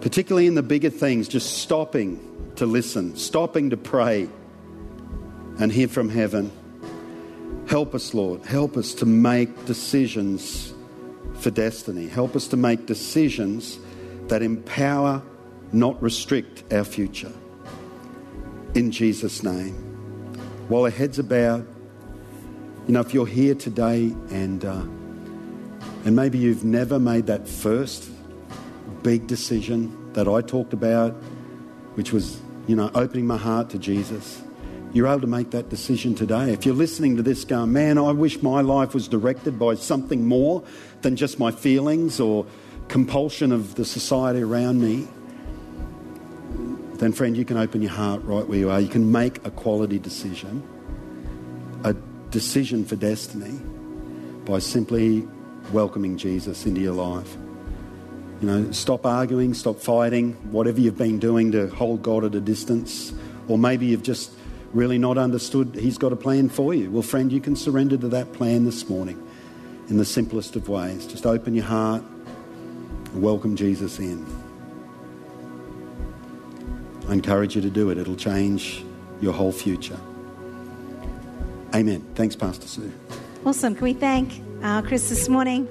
particularly 0.00 0.46
in 0.46 0.54
the 0.54 0.62
bigger 0.62 0.88
things, 0.88 1.28
just 1.28 1.58
stopping 1.58 2.18
to 2.56 2.64
listen, 2.64 3.14
stopping 3.14 3.68
to 3.70 3.76
pray 3.76 4.30
and 5.58 5.70
hear 5.70 5.88
from 5.88 6.08
heaven. 6.08 6.50
Help 7.68 7.94
us, 7.94 8.14
Lord. 8.14 8.42
Help 8.46 8.78
us 8.78 8.94
to 8.94 9.06
make 9.06 9.66
decisions 9.66 10.72
for 11.34 11.50
destiny. 11.50 12.08
Help 12.08 12.36
us 12.36 12.48
to 12.48 12.56
make 12.56 12.86
decisions 12.86 13.78
that 14.28 14.40
empower, 14.40 15.20
not 15.72 16.02
restrict 16.02 16.72
our 16.72 16.84
future. 16.84 17.32
In 18.74 18.90
Jesus' 18.90 19.44
name. 19.44 19.72
While 20.68 20.82
our 20.82 20.90
heads 20.90 21.20
are 21.20 21.24
bowed, 21.24 21.64
you 22.88 22.92
know, 22.92 23.00
if 23.00 23.14
you're 23.14 23.24
here 23.26 23.54
today 23.54 24.14
and, 24.30 24.64
uh, 24.64 24.82
and 26.04 26.16
maybe 26.16 26.38
you've 26.38 26.64
never 26.64 26.98
made 26.98 27.26
that 27.26 27.46
first 27.46 28.10
big 29.04 29.28
decision 29.28 30.12
that 30.14 30.26
I 30.26 30.40
talked 30.40 30.72
about, 30.72 31.12
which 31.94 32.12
was, 32.12 32.40
you 32.66 32.74
know, 32.74 32.90
opening 32.96 33.28
my 33.28 33.36
heart 33.36 33.70
to 33.70 33.78
Jesus, 33.78 34.42
you're 34.92 35.06
able 35.06 35.20
to 35.20 35.28
make 35.28 35.52
that 35.52 35.68
decision 35.68 36.16
today. 36.16 36.52
If 36.52 36.66
you're 36.66 36.74
listening 36.74 37.16
to 37.16 37.22
this 37.22 37.44
going, 37.44 37.72
man, 37.72 37.96
I 37.96 38.10
wish 38.10 38.42
my 38.42 38.60
life 38.60 38.92
was 38.92 39.06
directed 39.06 39.56
by 39.56 39.76
something 39.76 40.26
more 40.26 40.64
than 41.02 41.14
just 41.14 41.38
my 41.38 41.52
feelings 41.52 42.18
or 42.18 42.44
compulsion 42.88 43.52
of 43.52 43.76
the 43.76 43.84
society 43.84 44.42
around 44.42 44.80
me, 44.80 45.06
then, 46.98 47.12
friend, 47.12 47.36
you 47.36 47.44
can 47.44 47.56
open 47.56 47.82
your 47.82 47.90
heart 47.90 48.22
right 48.24 48.46
where 48.46 48.58
you 48.58 48.70
are. 48.70 48.80
You 48.80 48.88
can 48.88 49.10
make 49.10 49.44
a 49.44 49.50
quality 49.50 49.98
decision, 49.98 50.62
a 51.82 51.92
decision 52.30 52.84
for 52.84 52.96
destiny, 52.96 53.58
by 54.44 54.58
simply 54.58 55.26
welcoming 55.72 56.16
Jesus 56.16 56.66
into 56.66 56.80
your 56.80 56.94
life. 56.94 57.36
You 58.40 58.48
know, 58.48 58.72
stop 58.72 59.06
arguing, 59.06 59.54
stop 59.54 59.78
fighting, 59.78 60.32
whatever 60.52 60.80
you've 60.80 60.98
been 60.98 61.18
doing 61.18 61.52
to 61.52 61.68
hold 61.68 62.02
God 62.02 62.24
at 62.24 62.34
a 62.34 62.40
distance, 62.40 63.12
or 63.48 63.58
maybe 63.58 63.86
you've 63.86 64.02
just 64.02 64.32
really 64.72 64.98
not 64.98 65.16
understood 65.16 65.74
He's 65.74 65.98
got 65.98 66.12
a 66.12 66.16
plan 66.16 66.48
for 66.48 66.74
you. 66.74 66.90
Well, 66.90 67.02
friend, 67.02 67.32
you 67.32 67.40
can 67.40 67.56
surrender 67.56 67.96
to 67.96 68.08
that 68.08 68.32
plan 68.32 68.64
this 68.64 68.88
morning 68.88 69.20
in 69.88 69.96
the 69.96 70.04
simplest 70.04 70.56
of 70.56 70.68
ways. 70.68 71.06
Just 71.06 71.26
open 71.26 71.54
your 71.54 71.64
heart 71.64 72.02
and 73.12 73.22
welcome 73.22 73.56
Jesus 73.56 73.98
in. 73.98 74.43
I 77.08 77.12
encourage 77.12 77.54
you 77.54 77.62
to 77.62 77.70
do 77.70 77.90
it, 77.90 77.98
it'll 77.98 78.16
change 78.16 78.84
your 79.20 79.32
whole 79.32 79.52
future. 79.52 79.98
Amen. 81.74 82.06
Thanks, 82.14 82.36
Pastor 82.36 82.66
Sue. 82.66 82.92
Awesome. 83.44 83.74
Can 83.74 83.84
we 83.84 83.92
thank 83.92 84.42
uh, 84.62 84.80
Chris 84.82 85.08
this 85.08 85.28
morning? 85.28 85.68